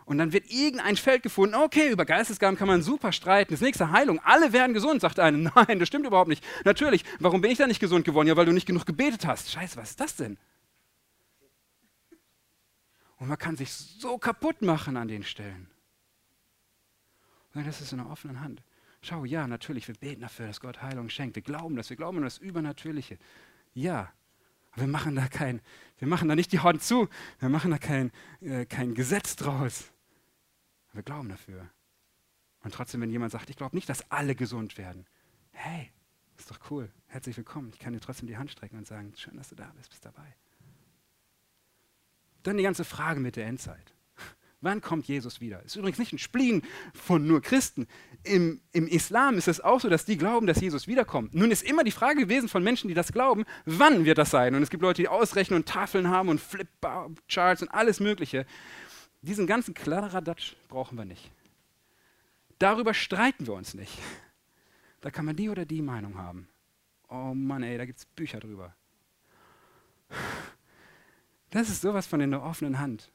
Und 0.05 0.19
dann 0.19 0.33
wird 0.33 0.51
irgendein 0.51 0.97
Feld 0.97 1.23
gefunden, 1.23 1.55
okay, 1.55 1.91
über 1.91 2.07
Geistesgaben 2.07 2.59
kann 2.59 2.67
man 2.67 2.83
super 2.83 3.13
streiten. 3.13 3.53
Das 3.53 3.61
nächste 3.61 3.93
Heilung, 3.93 4.19
alle 4.25 4.53
werden 4.55 4.73
gesund, 4.73 5.03
sagt 5.03 5.21
einer. 5.21 5.53
Nein, 5.55 5.79
das 5.79 5.87
stimmt 5.87 6.07
überhaupt 6.07 6.29
nicht. 6.29 6.43
Natürlich, 6.65 7.05
warum 7.21 7.41
bin 7.41 7.51
ich 7.51 7.59
da 7.59 7.67
nicht 7.67 7.79
gesund 7.79 8.05
geworden? 8.05 8.27
Ja, 8.27 8.37
weil 8.37 8.47
du 8.47 8.53
nicht 8.53 8.67
genug 8.67 8.87
gebetet 8.87 9.27
hast. 9.27 9.53
Scheiße, 9.53 9.77
was 9.77 9.91
ist 9.91 10.01
das 10.01 10.17
denn? 10.17 10.39
Und 13.19 13.29
man 13.29 13.39
kann 13.39 13.57
sich 13.57 13.73
so 13.73 14.19
kaputt 14.19 14.63
machen 14.63 14.97
an 14.97 15.09
den 15.09 15.25
Stellen. 15.25 15.69
Sondern 17.53 17.71
das 17.71 17.81
ist 17.81 17.93
in 17.93 18.01
einer 18.01 18.11
offenen 18.11 18.41
Hand. 18.41 18.63
Schau, 19.01 19.25
ja, 19.25 19.47
natürlich, 19.47 19.87
wir 19.89 19.95
beten 19.95 20.23
dafür, 20.23 20.47
dass 20.47 20.61
Gott 20.61 20.83
Heilung 20.83 21.09
schenkt. 21.09 21.37
Wir 21.37 21.43
glauben 21.43 21.77
das, 21.77 21.91
wir 21.91 21.97
glauben 21.97 22.19
an 22.19 22.25
das 22.25 22.39
Übernatürliche. 22.39 23.19
Ja, 23.75 24.13
aber 24.73 24.83
wir 24.83 24.89
machen 24.89 25.15
da 25.15 25.29
kein, 25.29 25.61
wir 25.99 26.09
machen 26.09 26.29
da 26.29 26.35
nicht 26.35 26.53
die 26.53 26.61
Hand 26.61 26.83
zu, 26.83 27.09
wir 27.39 27.49
machen 27.49 27.71
da 27.71 27.79
kein, 27.79 28.11
äh, 28.41 28.67
kein 28.67 28.95
Gesetz 28.95 29.37
draus. 29.37 29.91
Wir 30.93 31.03
glauben 31.03 31.29
dafür. 31.29 31.69
Und 32.63 32.75
trotzdem, 32.75 33.01
wenn 33.01 33.11
jemand 33.11 33.33
sagt, 33.33 33.51
ich 33.51 33.57
glaube 33.57 33.77
nicht, 33.77 33.89
dass 33.89 34.11
alle 34.11 34.35
gesund 34.35 34.79
werden, 34.79 35.07
hey, 35.53 35.91
ist 36.37 36.51
doch 36.51 36.59
cool, 36.71 36.91
herzlich 37.07 37.37
willkommen. 37.37 37.71
Ich 37.73 37.79
kann 37.79 37.93
dir 37.93 38.01
trotzdem 38.01 38.27
die 38.27 38.37
Hand 38.37 38.51
strecken 38.51 38.79
und 38.79 38.87
sagen, 38.87 39.13
schön, 39.17 39.37
dass 39.37 39.49
du 39.49 39.55
da 39.55 39.73
bist, 39.77 39.91
bist 39.91 40.05
dabei. 40.05 40.35
Dann 42.43 42.57
die 42.57 42.63
ganze 42.63 42.85
Frage 42.85 43.21
mit 43.21 43.37
der 43.37 43.47
Endzeit. 43.47 43.95
Wann 44.61 44.81
kommt 44.81 45.07
Jesus 45.07 45.41
wieder? 45.41 45.63
Ist 45.63 45.77
übrigens 45.77 45.99
nicht 45.99 46.13
ein 46.13 46.19
Spleen 46.19 46.63
von 46.93 47.27
nur 47.27 47.41
Christen. 47.41 47.87
Im, 48.25 48.61
Im, 48.73 48.89
Islam 48.89 49.39
ist 49.39 49.47
es 49.47 49.61
auch 49.61 49.81
so, 49.81 49.89
dass 49.89 50.05
die 50.05 50.17
glauben, 50.17 50.49
dass 50.49 50.61
Jesus 50.61 50.89
wiederkommt. 50.89 51.33
Nun 51.33 51.53
ist 51.53 51.63
immer 51.63 51.85
die 51.85 51.93
Frage 51.93 52.23
gewesen 52.23 52.49
von 52.49 52.65
Menschen, 52.65 52.89
die 52.89 52.95
das 52.95 53.13
glauben, 53.13 53.45
wann 53.67 54.05
wird 54.05 54.19
das 54.19 54.31
sein? 54.31 54.57
Und 54.57 54.63
es 54.63 54.71
gibt 54.71 54.83
Leute, 54.83 55.03
die 55.03 55.09
ausrechnen 55.09 55.59
und 55.59 55.69
Tafeln 55.69 56.09
haben 56.09 56.29
und 56.29 56.41
Flipcharts 56.41 57.63
und 57.63 57.69
alles 57.69 58.01
Mögliche. 58.01 58.47
Diesen 59.23 59.47
ganzen 59.47 59.75
Kladderadatsch 59.75 60.55
brauchen 60.69 60.99
wir 60.99 61.05
nicht. 61.05 61.31
Darüber 62.59 62.95
streiten 62.95 63.47
wir 63.47 63.55
uns 63.55 63.75
nicht. 63.75 63.97
Da 65.01 65.13
kann 65.13 65.25
man 65.25 65.37
die 65.37 65.49
oder 65.49 65.65
die 65.65 65.83
Meinung 65.83 66.19
haben. 66.19 66.49
Oh 67.09 67.33
Mann, 67.33 67.63
ey, 67.63 67.79
da 67.79 67.87
gibt 67.87 68.01
es 68.01 68.07
Bücher 68.07 68.41
drüber. 68.41 68.75
Das 71.51 71.69
ist 71.69 71.81
sowas 71.81 72.07
von 72.07 72.21
in 72.21 72.31
der 72.31 72.43
offenen 72.43 72.79
Hand. 72.79 73.11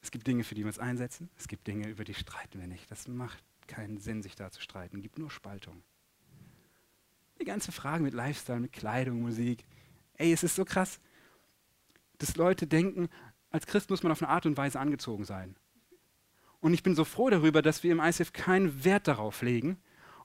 Es 0.00 0.10
gibt 0.10 0.26
Dinge, 0.26 0.44
für 0.44 0.54
die 0.54 0.62
wir 0.62 0.68
uns 0.68 0.78
einsetzen. 0.78 1.30
Es 1.36 1.48
gibt 1.48 1.66
Dinge, 1.66 1.88
über 1.88 2.04
die 2.04 2.14
streiten 2.14 2.60
wir 2.60 2.66
nicht. 2.66 2.90
Das 2.90 3.08
macht 3.08 3.42
keinen 3.66 3.98
Sinn, 3.98 4.22
sich 4.22 4.34
da 4.36 4.50
zu 4.50 4.60
streiten. 4.60 4.96
Es 4.96 5.02
gibt 5.02 5.18
nur 5.18 5.30
Spaltung. 5.30 5.82
Die 7.40 7.44
ganze 7.44 7.72
Frage 7.72 8.02
mit 8.02 8.14
Lifestyle, 8.14 8.60
mit 8.60 8.72
Kleidung, 8.72 9.22
Musik. 9.22 9.64
Ey, 10.14 10.32
es 10.32 10.42
ist 10.42 10.56
so 10.56 10.64
krass, 10.64 11.00
dass 12.18 12.36
Leute 12.36 12.66
denken, 12.66 13.08
als 13.50 13.66
Christ 13.66 13.90
muss 13.90 14.02
man 14.02 14.12
auf 14.12 14.22
eine 14.22 14.30
Art 14.30 14.46
und 14.46 14.56
Weise 14.56 14.78
angezogen 14.78 15.24
sein. 15.24 15.56
Und 16.60 16.74
ich 16.74 16.82
bin 16.82 16.94
so 16.94 17.04
froh 17.04 17.30
darüber, 17.30 17.60
dass 17.62 17.82
wir 17.82 17.92
im 17.92 18.00
ICF 18.00 18.32
keinen 18.32 18.84
Wert 18.84 19.08
darauf 19.08 19.42
legen, 19.42 19.78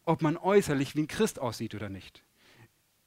ob 0.05 0.21
man 0.21 0.37
äußerlich 0.37 0.95
wie 0.95 1.01
ein 1.01 1.07
Christ 1.07 1.39
aussieht 1.39 1.75
oder 1.75 1.89
nicht. 1.89 2.23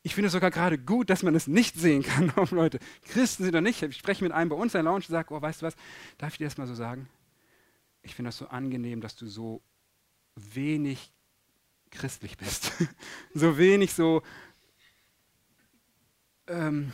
Ich 0.05 0.15
finde 0.15 0.27
es 0.27 0.33
sogar 0.33 0.51
gerade 0.51 0.79
gut, 0.79 1.11
dass 1.11 1.23
man 1.23 1.35
es 1.35 1.47
nicht 1.47 1.77
sehen 1.77 2.03
kann, 2.03 2.31
ob 2.37 2.51
Leute 2.51 2.81
Christen 3.07 3.45
sind 3.45 3.53
oder 3.53 3.61
nicht. 3.61 3.83
Ich 3.83 3.97
spreche 3.97 4.25
mit 4.25 4.33
einem 4.33 4.51
bei 4.51 4.57
uns 4.57 4.75
in 4.75 4.79
der 4.79 4.85
Lounge 4.85 5.05
und 5.05 5.07
sage, 5.07 5.33
oh, 5.33 5.41
weißt 5.41 5.63
du 5.63 5.67
was, 5.67 5.77
darf 6.19 6.33
ich 6.33 6.39
dir 6.39 6.45
das 6.45 6.59
mal 6.59 6.67
so 6.67 6.75
sagen? 6.75 7.09
Ich 8.03 8.15
finde 8.15 8.29
das 8.29 8.39
so 8.39 8.49
angenehm, 8.49 9.01
dass 9.01 9.15
du 9.15 9.27
so 9.27 9.63
wenig 10.35 11.13
christlich 11.91 12.37
bist. 12.37 12.73
so 13.35 13.57
wenig 13.59 13.93
so 13.93 14.23
ähm, 16.49 16.93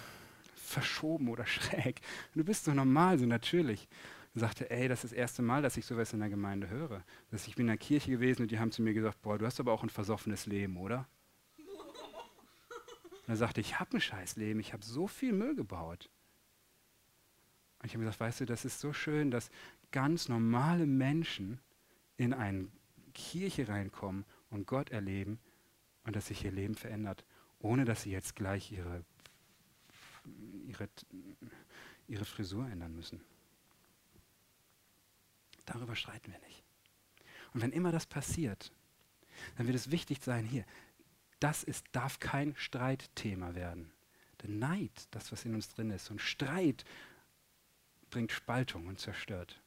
verschoben 0.54 1.28
oder 1.28 1.46
schräg. 1.46 2.00
Du 2.34 2.44
bist 2.44 2.64
so 2.64 2.74
normal, 2.74 3.18
so 3.18 3.24
natürlich. 3.24 3.88
Und 4.34 4.40
sagte, 4.40 4.70
ey, 4.70 4.86
das 4.86 5.04
ist 5.04 5.12
das 5.12 5.18
erste 5.18 5.40
Mal, 5.40 5.62
dass 5.62 5.78
ich 5.78 5.86
sowas 5.86 6.12
in 6.12 6.20
der 6.20 6.28
Gemeinde 6.28 6.68
höre. 6.68 7.02
Dass 7.30 7.48
ich 7.48 7.56
bin 7.56 7.64
in 7.64 7.68
der 7.68 7.78
Kirche 7.78 8.10
gewesen 8.10 8.42
und 8.42 8.50
die 8.50 8.58
haben 8.58 8.70
zu 8.70 8.82
mir 8.82 8.92
gesagt, 8.92 9.22
boah, 9.22 9.38
du 9.38 9.46
hast 9.46 9.58
aber 9.60 9.72
auch 9.72 9.82
ein 9.82 9.88
versoffenes 9.88 10.44
Leben, 10.44 10.76
oder? 10.76 11.08
Und 13.28 13.34
er 13.34 13.36
sagte, 13.36 13.60
ich 13.60 13.78
habe 13.78 13.98
ein 13.98 14.00
scheiß 14.00 14.36
Leben, 14.36 14.58
ich 14.58 14.72
habe 14.72 14.82
so 14.82 15.06
viel 15.06 15.34
Müll 15.34 15.54
gebaut. 15.54 16.08
Und 17.78 17.84
ich 17.84 17.92
habe 17.92 18.02
gesagt, 18.02 18.20
weißt 18.20 18.40
du, 18.40 18.46
das 18.46 18.64
ist 18.64 18.80
so 18.80 18.94
schön, 18.94 19.30
dass 19.30 19.50
ganz 19.92 20.30
normale 20.30 20.86
Menschen 20.86 21.60
in 22.16 22.32
eine 22.32 22.68
Kirche 23.12 23.68
reinkommen 23.68 24.24
und 24.48 24.66
Gott 24.66 24.88
erleben 24.88 25.38
und 26.04 26.16
dass 26.16 26.28
sich 26.28 26.42
ihr 26.42 26.52
Leben 26.52 26.74
verändert, 26.74 27.26
ohne 27.58 27.84
dass 27.84 28.04
sie 28.04 28.10
jetzt 28.10 28.34
gleich 28.34 28.72
ihre, 28.72 29.04
ihre, 30.66 30.88
ihre 32.06 32.24
Frisur 32.24 32.66
ändern 32.66 32.96
müssen. 32.96 33.20
Darüber 35.66 35.94
streiten 35.94 36.32
wir 36.32 36.40
nicht. 36.46 36.64
Und 37.52 37.60
wenn 37.60 37.72
immer 37.72 37.92
das 37.92 38.06
passiert, 38.06 38.72
dann 39.58 39.66
wird 39.66 39.76
es 39.76 39.90
wichtig 39.90 40.22
sein, 40.22 40.46
hier, 40.46 40.64
das 41.40 41.62
ist, 41.62 41.86
darf 41.92 42.18
kein 42.18 42.54
Streitthema 42.56 43.54
werden. 43.54 43.92
Denn 44.42 44.58
Neid, 44.58 45.08
das, 45.10 45.32
was 45.32 45.44
in 45.44 45.54
uns 45.54 45.68
drin 45.68 45.90
ist, 45.90 46.10
und 46.10 46.20
Streit 46.20 46.84
bringt 48.10 48.32
Spaltung 48.32 48.86
und 48.86 49.00
zerstört. 49.00 49.60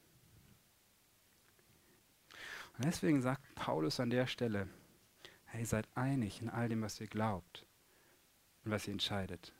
Und 2.76 2.84
deswegen 2.84 3.20
sagt 3.20 3.42
Paulus 3.54 4.00
an 4.00 4.10
der 4.10 4.26
Stelle, 4.26 4.68
hey, 5.46 5.64
seid 5.64 5.86
einig 5.94 6.40
in 6.40 6.48
all 6.48 6.68
dem, 6.68 6.82
was 6.82 7.00
ihr 7.00 7.06
glaubt 7.06 7.66
und 8.64 8.70
was 8.70 8.86
ihr 8.86 8.92
entscheidet. 8.92 9.52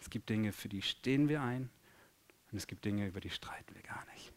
Es 0.00 0.10
gibt 0.10 0.28
Dinge, 0.28 0.52
für 0.52 0.68
die 0.68 0.82
stehen 0.82 1.28
wir 1.28 1.42
ein 1.42 1.70
und 2.50 2.58
es 2.58 2.66
gibt 2.66 2.84
Dinge, 2.84 3.06
über 3.06 3.20
die 3.20 3.30
streiten 3.30 3.74
wir 3.74 3.82
gar 3.82 4.04
nicht. 4.12 4.32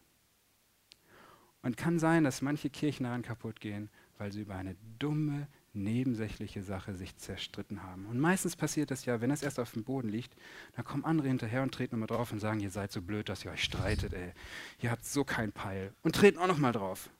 Und 1.62 1.76
kann 1.76 1.98
sein, 1.98 2.24
dass 2.24 2.42
manche 2.42 2.70
Kirchen 2.70 3.04
daran 3.04 3.22
kaputt 3.22 3.60
gehen, 3.60 3.88
weil 4.18 4.32
sie 4.32 4.40
über 4.40 4.56
eine 4.56 4.76
dumme, 4.98 5.46
nebensächliche 5.74 6.62
Sache 6.62 6.94
sich 6.94 7.16
zerstritten 7.16 7.82
haben. 7.82 8.06
Und 8.06 8.18
meistens 8.18 8.56
passiert 8.56 8.90
das 8.90 9.04
ja, 9.04 9.20
wenn 9.20 9.30
es 9.30 9.42
erst 9.42 9.58
auf 9.58 9.72
dem 9.72 9.84
Boden 9.84 10.08
liegt, 10.08 10.34
dann 10.74 10.84
kommen 10.84 11.04
andere 11.04 11.28
hinterher 11.28 11.62
und 11.62 11.72
treten 11.72 11.96
nochmal 11.96 12.14
drauf 12.14 12.32
und 12.32 12.40
sagen, 12.40 12.60
ihr 12.60 12.70
seid 12.70 12.92
so 12.92 13.00
blöd, 13.00 13.28
dass 13.28 13.44
ihr 13.44 13.50
euch 13.50 13.64
streitet, 13.64 14.12
ey. 14.12 14.32
Ihr 14.80 14.90
habt 14.90 15.04
so 15.04 15.24
keinen 15.24 15.52
Peil. 15.52 15.94
Und 16.02 16.14
treten 16.14 16.38
auch 16.38 16.46
nochmal 16.46 16.72
drauf. 16.72 17.10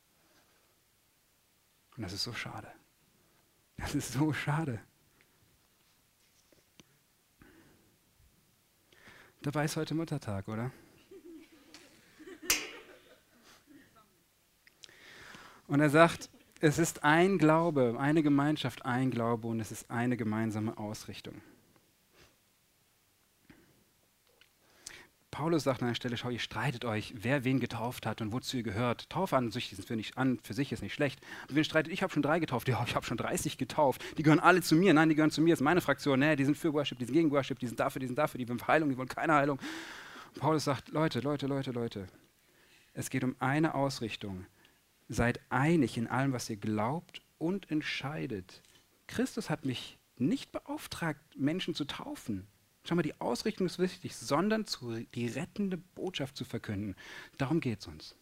Und 1.97 2.03
das 2.03 2.13
ist 2.13 2.25
so 2.25 2.33
schade. 2.33 2.69
Das 3.77 3.95
ist 3.95 4.13
so 4.13 4.33
schade. 4.33 4.81
Dabei 9.41 9.65
ist 9.65 9.77
heute 9.77 9.95
Muttertag, 9.95 10.47
oder? 10.47 10.71
Und 15.67 15.81
er 15.81 15.91
sagt, 15.91 16.31
es 16.63 16.79
ist 16.79 17.03
ein 17.03 17.39
Glaube, 17.39 17.97
eine 17.99 18.23
Gemeinschaft, 18.23 18.85
ein 18.85 19.11
Glaube 19.11 19.49
und 19.49 19.59
es 19.59 19.73
ist 19.73 19.91
eine 19.91 20.17
gemeinsame 20.17 20.79
Ausrichtung. 20.79 21.35
Paulus 25.33 25.65
sagt 25.65 25.83
an 25.83 25.89
einer 25.89 25.97
Stelle, 25.97 26.17
schau, 26.17 26.29
ihr 26.29 26.39
streitet 26.39 26.85
euch, 26.85 27.15
wer 27.17 27.43
wen 27.43 27.59
getauft 27.59 28.07
hat 28.07 28.21
und 28.21 28.33
wozu 28.33 28.59
ihr 28.59 28.63
gehört. 28.63 29.11
Taufe 29.11 29.37
an 29.37 29.51
sich, 29.51 29.73
ist 29.73 29.85
für, 29.89 29.97
nicht, 29.97 30.17
an, 30.17 30.39
für 30.43 30.55
sich 30.55 30.71
ist 30.71 30.83
nicht 30.83 30.95
schlecht. 30.95 31.21
Aber 31.49 31.57
ihr 31.57 31.65
streitet, 31.65 31.93
ich 31.93 32.03
habe 32.05 32.13
schon 32.13 32.23
drei 32.23 32.39
getauft, 32.39 32.69
ja, 32.69 32.85
ich 32.87 32.95
habe 32.95 33.05
schon 33.05 33.17
30 33.17 33.59
getauft, 33.59 34.01
die 34.17 34.23
gehören 34.23 34.41
alle 34.41 34.61
zu 34.61 34.77
mir. 34.77 34.95
Nein, 34.95 35.09
die 35.09 35.17
gehören 35.17 35.33
zu 35.33 35.41
mir, 35.41 35.55
das 35.55 35.61
ist 35.61 35.65
meine 35.65 35.81
Fraktion. 35.81 36.21
Nee, 36.21 36.37
die 36.37 36.45
sind 36.45 36.57
für 36.57 36.73
Worship, 36.75 36.99
die 36.99 37.07
sind 37.07 37.15
gegen 37.15 37.31
Worship, 37.33 37.59
die 37.59 37.67
sind 37.67 37.81
dafür, 37.81 37.99
die 37.99 38.07
sind 38.07 38.19
dafür, 38.19 38.39
die 38.39 38.49
wollen 38.49 38.65
Heilung, 38.69 38.89
die 38.89 38.97
wollen 38.97 39.09
keine 39.09 39.33
Heilung. 39.35 39.59
Paulus 40.39 40.65
sagt, 40.65 40.91
Leute, 40.91 41.19
Leute, 41.21 41.49
Leute, 41.49 41.73
Leute, 41.73 42.07
es 42.93 43.11
geht 43.11 43.25
um 43.25 43.35
eine 43.41 43.75
Ausrichtung. 43.75 44.47
Seid 45.09 45.41
einig 45.51 45.97
in 45.97 46.07
allem, 46.07 46.33
was 46.33 46.49
ihr 46.49 46.57
glaubt 46.57 47.23
und 47.39 47.71
entscheidet. 47.71 48.63
Christus 49.07 49.51
hat 49.51 49.65
mich 49.65 49.99
nicht 50.17 50.53
beauftragt, 50.53 51.21
Menschen 51.37 51.75
zu 51.75 51.85
taufen. 51.85 52.47
Schau 52.85 52.95
mal, 52.95 53.03
die 53.03 53.21
Ausrichtung 53.21 53.67
ist 53.67 53.79
wichtig, 53.79 54.17
sondern 54.17 54.67
zu, 54.67 55.05
die 55.15 55.27
rettende 55.27 55.77
Botschaft 55.77 56.37
zu 56.37 56.45
verkünden. 56.45 56.97
Darum 57.39 57.61
geht 57.61 57.81
es 57.81 57.87
uns. 57.87 58.17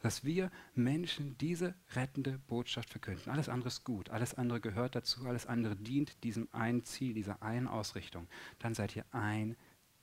Dass 0.00 0.24
wir 0.24 0.50
Menschen 0.74 1.38
diese 1.38 1.74
rettende 1.94 2.38
Botschaft 2.38 2.90
verkünden. 2.90 3.30
Alles 3.30 3.48
andere 3.48 3.68
ist 3.68 3.84
gut, 3.84 4.10
alles 4.10 4.34
andere 4.34 4.60
gehört 4.60 4.94
dazu, 4.94 5.26
alles 5.26 5.46
andere 5.46 5.76
dient 5.76 6.22
diesem 6.24 6.48
einen 6.52 6.84
Ziel, 6.84 7.14
dieser 7.14 7.42
einen 7.42 7.68
Ausrichtung. 7.68 8.28
Dann 8.58 8.74
seid 8.74 8.94
ihr 8.96 9.06
ein 9.12 9.56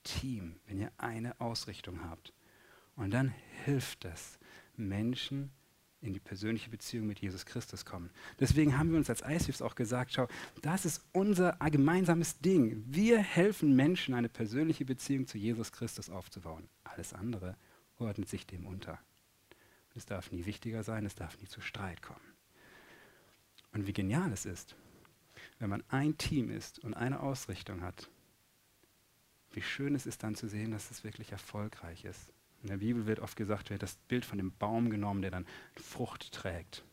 Team, 0.03 0.55
wenn 0.65 0.79
ihr 0.79 0.91
eine 0.97 1.39
Ausrichtung 1.39 2.03
habt. 2.03 2.33
Und 2.95 3.11
dann 3.11 3.33
hilft 3.65 4.05
es, 4.05 4.39
Menschen 4.75 5.49
zu 5.49 5.60
in 6.01 6.13
die 6.13 6.19
persönliche 6.19 6.69
Beziehung 6.69 7.05
mit 7.05 7.19
Jesus 7.19 7.45
Christus 7.45 7.85
kommen. 7.85 8.09
Deswegen 8.39 8.77
haben 8.77 8.89
wir 8.89 8.97
uns 8.97 9.09
als 9.09 9.21
ICFs 9.21 9.61
auch 9.61 9.75
gesagt, 9.75 10.13
schau, 10.13 10.27
das 10.61 10.85
ist 10.85 11.03
unser 11.13 11.53
gemeinsames 11.69 12.39
Ding. 12.39 12.83
Wir 12.87 13.19
helfen 13.19 13.75
Menschen, 13.75 14.15
eine 14.15 14.29
persönliche 14.29 14.83
Beziehung 14.83 15.27
zu 15.27 15.37
Jesus 15.37 15.71
Christus 15.71 16.09
aufzubauen. 16.09 16.67
Alles 16.83 17.13
andere 17.13 17.55
ordnet 17.97 18.29
sich 18.29 18.47
dem 18.47 18.65
unter. 18.65 18.99
Es 19.95 20.05
darf 20.05 20.31
nie 20.31 20.45
wichtiger 20.45 20.83
sein, 20.83 21.05
es 21.05 21.15
darf 21.15 21.39
nie 21.39 21.47
zu 21.47 21.61
Streit 21.61 22.01
kommen. 22.01 22.19
Und 23.73 23.85
wie 23.85 23.93
genial 23.93 24.31
es 24.31 24.45
ist, 24.45 24.75
wenn 25.59 25.69
man 25.69 25.83
ein 25.89 26.17
Team 26.17 26.49
ist 26.49 26.79
und 26.79 26.95
eine 26.95 27.19
Ausrichtung 27.19 27.81
hat, 27.81 28.09
wie 29.51 29.61
schön 29.61 29.95
es 29.95 30.05
ist 30.05 30.23
dann 30.23 30.35
zu 30.35 30.47
sehen, 30.47 30.71
dass 30.71 30.91
es 30.91 31.03
wirklich 31.03 31.31
erfolgreich 31.31 32.05
ist. 32.05 32.31
In 32.63 32.69
der 32.69 32.77
Bibel 32.77 33.07
wird 33.07 33.19
oft 33.19 33.35
gesagt, 33.35 33.71
wird 33.71 33.81
das 33.81 33.95
Bild 34.07 34.23
von 34.23 34.37
dem 34.37 34.51
Baum 34.51 34.89
genommen, 34.89 35.21
der 35.21 35.31
dann 35.31 35.47
Frucht 35.75 36.31
trägt. 36.31 36.83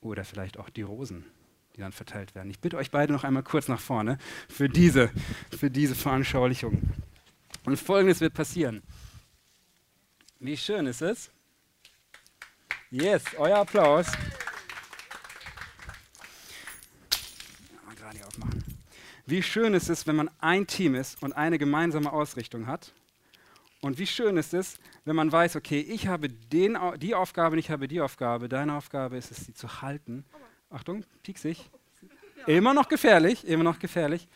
Oder 0.00 0.24
vielleicht 0.24 0.58
auch 0.58 0.70
die 0.70 0.82
Rosen, 0.82 1.24
die 1.76 1.80
dann 1.80 1.92
verteilt 1.92 2.34
werden. 2.34 2.50
Ich 2.50 2.60
bitte 2.60 2.78
euch 2.78 2.90
beide 2.90 3.12
noch 3.12 3.24
einmal 3.24 3.42
kurz 3.42 3.68
nach 3.68 3.80
vorne 3.80 4.18
für 4.48 4.68
diese, 4.68 5.10
für 5.56 5.70
diese 5.70 5.94
Veranschaulichung. 5.94 6.80
Und 7.64 7.78
folgendes 7.78 8.20
wird 8.20 8.32
passieren. 8.32 8.82
Wie 10.40 10.56
schön 10.56 10.86
ist 10.86 11.02
es? 11.02 11.30
Yes, 12.90 13.22
euer 13.36 13.58
Applaus. 13.58 14.06
Wie 19.26 19.42
schön 19.42 19.74
ist 19.74 19.90
es, 19.90 20.06
wenn 20.06 20.16
man 20.16 20.30
ein 20.38 20.66
Team 20.66 20.94
ist 20.94 21.22
und 21.22 21.34
eine 21.34 21.58
gemeinsame 21.58 22.10
Ausrichtung 22.10 22.66
hat 22.66 22.94
und 23.80 23.98
wie 23.98 24.06
schön 24.06 24.36
ist 24.36 24.54
es, 24.54 24.78
wenn 25.04 25.14
man 25.14 25.30
weiß, 25.30 25.56
okay, 25.56 25.80
ich 25.80 26.08
habe 26.08 26.28
den, 26.28 26.76
die 26.96 27.14
Aufgabe 27.14 27.52
und 27.52 27.58
ich 27.58 27.70
habe 27.70 27.86
die 27.86 28.00
Aufgabe. 28.00 28.48
Deine 28.48 28.74
Aufgabe 28.74 29.16
ist 29.16 29.30
es, 29.30 29.46
sie 29.46 29.54
zu 29.54 29.82
halten. 29.82 30.24
Achtung, 30.70 31.04
pieksig. 31.22 31.70
Immer 32.46 32.74
noch 32.74 32.88
gefährlich, 32.88 33.46
immer 33.46 33.64
noch 33.64 33.78
gefährlich. 33.78 34.26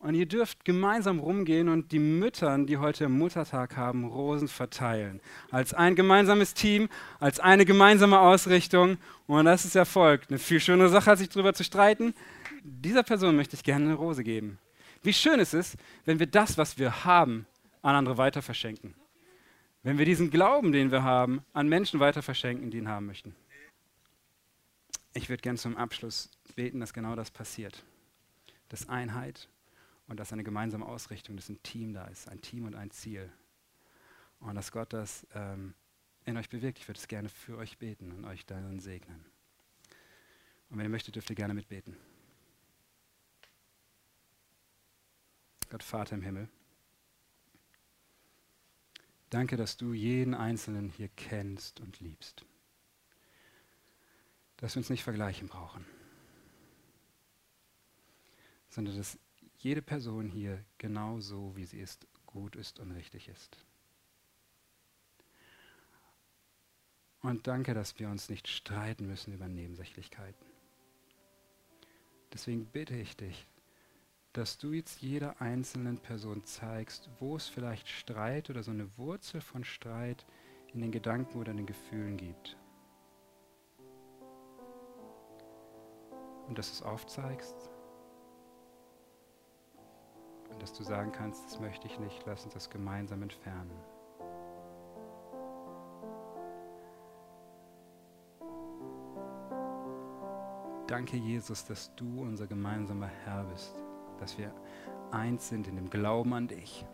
Und 0.00 0.14
ihr 0.14 0.26
dürft 0.26 0.64
gemeinsam 0.64 1.18
rumgehen 1.18 1.68
und 1.68 1.90
die 1.90 1.98
Müttern, 1.98 2.68
die 2.68 2.76
heute 2.76 3.08
Muttertag 3.08 3.76
haben, 3.76 4.04
Rosen 4.04 4.46
verteilen. 4.46 5.20
Als 5.50 5.74
ein 5.74 5.96
gemeinsames 5.96 6.54
Team, 6.54 6.88
als 7.18 7.40
eine 7.40 7.64
gemeinsame 7.64 8.20
Ausrichtung. 8.20 8.98
Und 9.26 9.46
das 9.46 9.64
ist 9.64 9.74
Erfolg. 9.74 10.22
Eine 10.28 10.38
viel 10.38 10.60
schönere 10.60 10.88
Sache, 10.88 11.10
als 11.10 11.18
sich 11.18 11.30
darüber 11.30 11.52
zu 11.52 11.64
streiten. 11.64 12.14
Dieser 12.62 13.02
Person 13.02 13.34
möchte 13.34 13.56
ich 13.56 13.64
gerne 13.64 13.86
eine 13.86 13.94
Rose 13.94 14.22
geben. 14.22 14.58
Wie 15.02 15.12
schön 15.12 15.40
ist 15.40 15.54
es, 15.54 15.76
wenn 16.04 16.20
wir 16.20 16.26
das, 16.26 16.56
was 16.58 16.78
wir 16.78 17.04
haben, 17.04 17.46
an 17.82 17.94
andere 17.94 18.18
weiter 18.18 18.42
verschenken. 18.42 18.94
Wenn 19.82 19.98
wir 19.98 20.04
diesen 20.04 20.30
Glauben, 20.30 20.72
den 20.72 20.90
wir 20.90 21.02
haben, 21.02 21.44
an 21.52 21.68
Menschen 21.68 22.00
weiter 22.00 22.22
verschenken, 22.22 22.70
die 22.70 22.78
ihn 22.78 22.88
haben 22.88 23.06
möchten. 23.06 23.34
Ich 25.14 25.28
würde 25.28 25.40
gerne 25.40 25.58
zum 25.58 25.76
Abschluss 25.76 26.30
beten, 26.56 26.80
dass 26.80 26.92
genau 26.92 27.16
das 27.16 27.30
passiert. 27.30 27.84
dass 28.68 28.88
Einheit 28.88 29.48
und 30.08 30.18
dass 30.20 30.32
eine 30.32 30.44
gemeinsame 30.44 30.86
Ausrichtung, 30.86 31.36
dass 31.36 31.48
ein 31.48 31.62
Team 31.62 31.92
da 31.92 32.06
ist, 32.06 32.28
ein 32.28 32.40
Team 32.40 32.64
und 32.64 32.74
ein 32.74 32.90
Ziel. 32.90 33.30
Und 34.40 34.54
dass 34.54 34.72
Gott 34.72 34.92
das 34.92 35.26
ähm, 35.34 35.74
in 36.24 36.36
euch 36.36 36.48
bewirkt. 36.48 36.78
Ich 36.78 36.88
würde 36.88 36.98
es 36.98 37.08
gerne 37.08 37.28
für 37.28 37.56
euch 37.56 37.78
beten 37.78 38.12
und 38.12 38.24
euch 38.24 38.46
darin 38.46 38.80
segnen. 38.80 39.24
Und 40.70 40.78
wenn 40.78 40.84
ihr 40.84 40.90
möchtet, 40.90 41.14
dürft 41.14 41.30
ihr 41.30 41.36
gerne 41.36 41.54
mitbeten. 41.54 41.96
Gott 45.70 45.82
Vater 45.82 46.14
im 46.14 46.22
Himmel, 46.22 46.48
danke, 49.30 49.56
dass 49.56 49.76
du 49.76 49.92
jeden 49.92 50.34
Einzelnen 50.34 50.88
hier 50.88 51.08
kennst 51.08 51.80
und 51.80 52.00
liebst. 52.00 52.44
Dass 54.56 54.74
wir 54.74 54.80
uns 54.80 54.90
nicht 54.90 55.04
vergleichen 55.04 55.48
brauchen, 55.48 55.84
sondern 58.70 58.96
dass 58.96 59.18
jede 59.58 59.82
Person 59.82 60.28
hier 60.28 60.64
genau 60.78 61.20
so, 61.20 61.56
wie 61.56 61.64
sie 61.64 61.80
ist, 61.80 62.06
gut 62.26 62.56
ist 62.56 62.78
und 62.78 62.92
richtig 62.92 63.28
ist. 63.28 63.64
Und 67.20 67.46
danke, 67.46 67.74
dass 67.74 67.98
wir 67.98 68.08
uns 68.08 68.28
nicht 68.28 68.46
streiten 68.48 69.06
müssen 69.06 69.32
über 69.32 69.48
Nebensächlichkeiten. 69.48 70.46
Deswegen 72.32 72.66
bitte 72.66 72.94
ich 72.94 73.16
dich, 73.16 73.46
dass 74.38 74.56
du 74.56 74.72
jetzt 74.72 75.02
jeder 75.02 75.40
einzelnen 75.40 75.98
Person 75.98 76.44
zeigst, 76.44 77.10
wo 77.18 77.34
es 77.34 77.48
vielleicht 77.48 77.88
Streit 77.88 78.50
oder 78.50 78.62
so 78.62 78.70
eine 78.70 78.88
Wurzel 78.96 79.40
von 79.40 79.64
Streit 79.64 80.24
in 80.72 80.80
den 80.80 80.92
Gedanken 80.92 81.40
oder 81.40 81.50
in 81.50 81.56
den 81.56 81.66
Gefühlen 81.66 82.16
gibt. 82.16 82.56
Und 86.46 86.56
dass 86.56 86.68
du 86.68 86.74
es 86.74 86.82
aufzeigst 86.82 87.68
und 90.50 90.62
dass 90.62 90.72
du 90.72 90.84
sagen 90.84 91.10
kannst, 91.10 91.44
das 91.44 91.58
möchte 91.58 91.88
ich 91.88 91.98
nicht, 91.98 92.22
lass 92.24 92.44
uns 92.44 92.54
das 92.54 92.70
gemeinsam 92.70 93.22
entfernen. 93.22 93.76
Danke, 100.86 101.16
Jesus, 101.16 101.64
dass 101.64 101.92
du 101.96 102.22
unser 102.22 102.46
gemeinsamer 102.46 103.08
Herr 103.24 103.42
bist, 103.42 103.74
dass 104.20 104.38
wir 104.38 104.52
eins 105.10 105.48
sind 105.48 105.68
in 105.68 105.76
dem 105.76 105.90
Glauben 105.90 106.32
an 106.34 106.48
dich. 106.48 106.84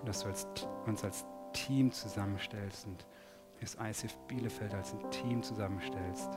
Und 0.00 0.08
dass 0.08 0.22
du 0.22 0.28
als, 0.28 0.46
uns 0.86 1.04
als 1.04 1.26
Team 1.52 1.90
zusammenstellst 1.90 2.86
und 2.86 3.06
das 3.60 3.76
ICF 3.80 4.16
Bielefeld 4.28 4.74
als 4.74 4.92
ein 4.92 5.10
Team 5.10 5.42
zusammenstellst, 5.42 6.30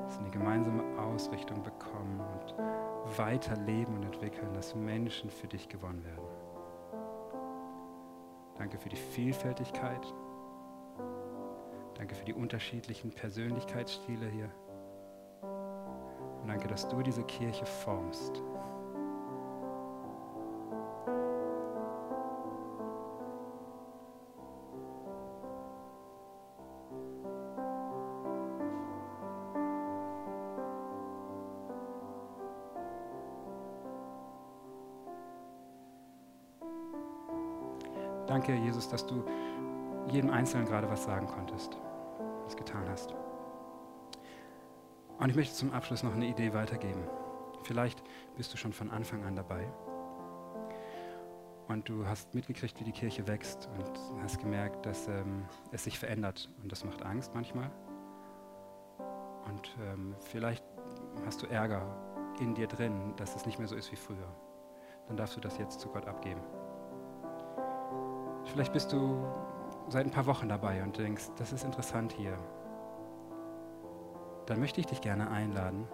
dass 0.00 0.18
wir 0.18 0.20
eine 0.20 0.30
gemeinsame 0.30 0.82
Ausrichtung 0.98 1.62
bekommen 1.62 2.20
und 2.20 3.18
weiter 3.18 3.56
leben 3.56 3.94
und 3.96 4.02
entwickeln, 4.04 4.52
dass 4.54 4.74
Menschen 4.74 5.30
für 5.30 5.46
dich 5.46 5.68
gewonnen 5.68 6.04
werden. 6.04 6.24
Danke 8.58 8.78
für 8.78 8.88
die 8.88 8.96
Vielfältigkeit. 8.96 10.06
Danke 11.94 12.14
für 12.14 12.24
die 12.24 12.34
unterschiedlichen 12.34 13.10
Persönlichkeitsstile 13.10 14.28
hier. 14.28 14.50
Und 16.46 16.52
danke, 16.52 16.68
dass 16.68 16.88
du 16.88 17.02
diese 17.02 17.24
Kirche 17.24 17.66
formst. 17.66 18.40
Danke, 38.28 38.54
Jesus, 38.54 38.88
dass 38.88 39.04
du 39.04 39.24
jedem 40.06 40.30
Einzelnen 40.30 40.64
gerade 40.66 40.88
was 40.88 41.02
sagen 41.02 41.26
konntest, 41.26 41.76
was 42.44 42.56
getan 42.56 42.88
hast. 42.88 43.16
Und 45.18 45.30
ich 45.30 45.36
möchte 45.36 45.54
zum 45.54 45.72
Abschluss 45.72 46.02
noch 46.02 46.14
eine 46.14 46.26
Idee 46.26 46.52
weitergeben. 46.52 47.02
Vielleicht 47.62 48.02
bist 48.36 48.52
du 48.52 48.56
schon 48.56 48.72
von 48.72 48.90
Anfang 48.90 49.24
an 49.24 49.34
dabei 49.34 49.66
und 51.68 51.88
du 51.88 52.06
hast 52.06 52.34
mitgekriegt, 52.34 52.78
wie 52.80 52.84
die 52.84 52.92
Kirche 52.92 53.26
wächst 53.26 53.68
und 53.76 54.22
hast 54.22 54.38
gemerkt, 54.38 54.86
dass 54.86 55.08
ähm, 55.08 55.46
es 55.72 55.84
sich 55.84 55.98
verändert 55.98 56.48
und 56.62 56.70
das 56.70 56.84
macht 56.84 57.02
Angst 57.04 57.32
manchmal. 57.34 57.70
Und 59.46 59.76
ähm, 59.80 60.14
vielleicht 60.20 60.64
hast 61.24 61.42
du 61.42 61.46
Ärger 61.46 61.82
in 62.40 62.54
dir 62.54 62.66
drin, 62.66 63.14
dass 63.16 63.34
es 63.34 63.46
nicht 63.46 63.58
mehr 63.58 63.68
so 63.68 63.74
ist 63.74 63.90
wie 63.90 63.96
früher. 63.96 64.28
Dann 65.08 65.16
darfst 65.16 65.36
du 65.36 65.40
das 65.40 65.58
jetzt 65.58 65.80
zu 65.80 65.88
Gott 65.88 66.06
abgeben. 66.06 66.40
Vielleicht 68.44 68.72
bist 68.72 68.92
du 68.92 69.24
seit 69.88 70.04
ein 70.06 70.10
paar 70.10 70.26
Wochen 70.26 70.48
dabei 70.48 70.82
und 70.82 70.96
denkst, 70.98 71.30
das 71.36 71.52
ist 71.52 71.64
interessant 71.64 72.12
hier 72.12 72.38
dann 74.46 74.60
möchte 74.60 74.80
ich 74.80 74.86
dich 74.86 75.00
gerne 75.00 75.30
einladen, 75.30 75.86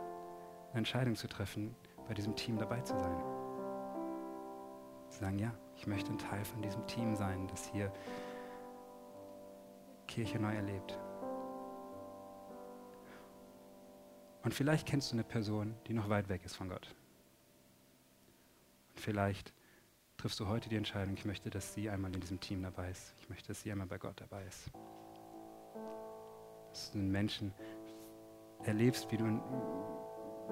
eine 0.70 0.78
Entscheidung 0.78 1.16
zu 1.16 1.26
treffen, 1.26 1.74
bei 2.06 2.14
diesem 2.14 2.36
Team 2.36 2.58
dabei 2.58 2.80
zu 2.82 2.96
sein. 2.98 3.22
Zu 5.10 5.20
sagen, 5.20 5.38
ja, 5.38 5.52
ich 5.76 5.86
möchte 5.86 6.12
ein 6.12 6.18
Teil 6.18 6.44
von 6.44 6.62
diesem 6.62 6.86
Team 6.86 7.16
sein, 7.16 7.46
das 7.48 7.66
hier 7.72 7.92
Kirche 10.06 10.38
neu 10.38 10.54
erlebt. 10.54 10.98
Und 14.42 14.52
vielleicht 14.52 14.86
kennst 14.86 15.12
du 15.12 15.16
eine 15.16 15.24
Person, 15.24 15.74
die 15.86 15.94
noch 15.94 16.08
weit 16.08 16.28
weg 16.28 16.44
ist 16.44 16.56
von 16.56 16.68
Gott. 16.68 16.94
Und 18.94 19.00
vielleicht 19.00 19.54
triffst 20.16 20.38
du 20.40 20.48
heute 20.48 20.68
die 20.68 20.76
Entscheidung, 20.76 21.14
ich 21.14 21.24
möchte, 21.24 21.48
dass 21.48 21.74
sie 21.74 21.88
einmal 21.88 22.12
in 22.14 22.20
diesem 22.20 22.40
Team 22.40 22.62
dabei 22.62 22.90
ist. 22.90 23.14
Ich 23.20 23.28
möchte, 23.28 23.48
dass 23.48 23.62
sie 23.62 23.72
einmal 23.72 23.86
bei 23.86 23.98
Gott 23.98 24.20
dabei 24.20 24.44
ist. 24.44 24.70
Das 26.70 26.92
sind 26.92 27.10
Menschen, 27.10 27.52
erlebst, 28.64 29.10
wie, 29.10 29.16
du, 29.16 29.24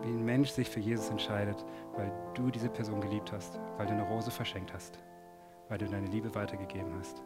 wie 0.02 0.08
ein 0.08 0.24
Mensch 0.24 0.50
sich 0.50 0.68
für 0.68 0.80
Jesus 0.80 1.10
entscheidet, 1.10 1.64
weil 1.96 2.12
du 2.34 2.50
diese 2.50 2.68
Person 2.68 3.00
geliebt 3.00 3.32
hast, 3.32 3.58
weil 3.76 3.86
du 3.86 3.92
eine 3.92 4.06
Rose 4.08 4.30
verschenkt 4.30 4.72
hast, 4.72 4.98
weil 5.68 5.78
du 5.78 5.86
deine 5.86 6.06
Liebe 6.06 6.34
weitergegeben 6.34 6.92
hast. 6.98 7.22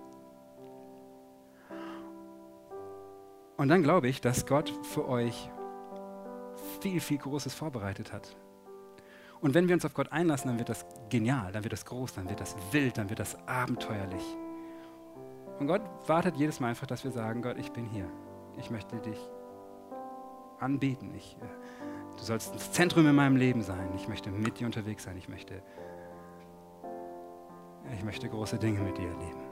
Und 3.57 3.69
dann 3.69 3.83
glaube 3.83 4.09
ich, 4.09 4.21
dass 4.21 4.47
Gott 4.47 4.73
für 4.83 5.09
euch 5.09 5.51
viel, 6.81 7.01
viel 7.01 7.19
Großes 7.19 7.55
vorbereitet 7.55 8.13
hat. 8.13 8.37
Und 9.41 9.55
wenn 9.55 9.69
wir 9.69 9.75
uns 9.75 9.85
auf 9.85 9.95
Gott 9.95 10.11
einlassen, 10.11 10.49
dann 10.49 10.59
wird 10.59 10.71
das 10.71 10.87
genial, 11.11 11.53
dann 11.53 11.65
wird 11.65 11.73
das 11.73 11.85
groß, 11.85 12.15
dann 12.15 12.29
wird 12.29 12.41
das 12.41 12.57
wild, 12.73 12.99
dann 12.99 13.11
wird 13.11 13.21
das 13.21 13.37
abenteuerlich. 13.47 14.25
Und 15.59 15.67
Gott 15.67 15.83
wartet 16.07 16.37
jedes 16.37 16.61
Mal 16.61 16.69
einfach, 16.69 16.87
dass 16.87 17.05
wir 17.05 17.11
sagen, 17.11 17.43
Gott, 17.43 17.59
ich 17.59 17.71
bin 17.71 17.87
hier. 17.87 18.09
Ich 18.57 18.71
möchte 18.71 18.97
dich 19.01 19.19
anbeten. 20.61 21.15
Ich, 21.15 21.37
äh, 21.41 22.19
du 22.19 22.23
sollst 22.25 22.55
das 22.55 22.73
Zentrum 22.73 23.07
in 23.07 23.15
meinem 23.15 23.37
Leben 23.37 23.63
sein. 23.63 23.89
Ich 23.97 24.09
möchte 24.09 24.31
mit 24.31 24.61
dir 24.61 24.67
unterwegs 24.67 25.05
sein. 25.05 25.17
Ich 25.17 25.29
möchte, 25.29 25.63
ich 27.95 28.05
möchte 28.05 28.29
große 28.29 28.59
Dinge 28.59 28.81
mit 28.81 28.99
dir 28.99 29.09
erleben. 29.09 29.44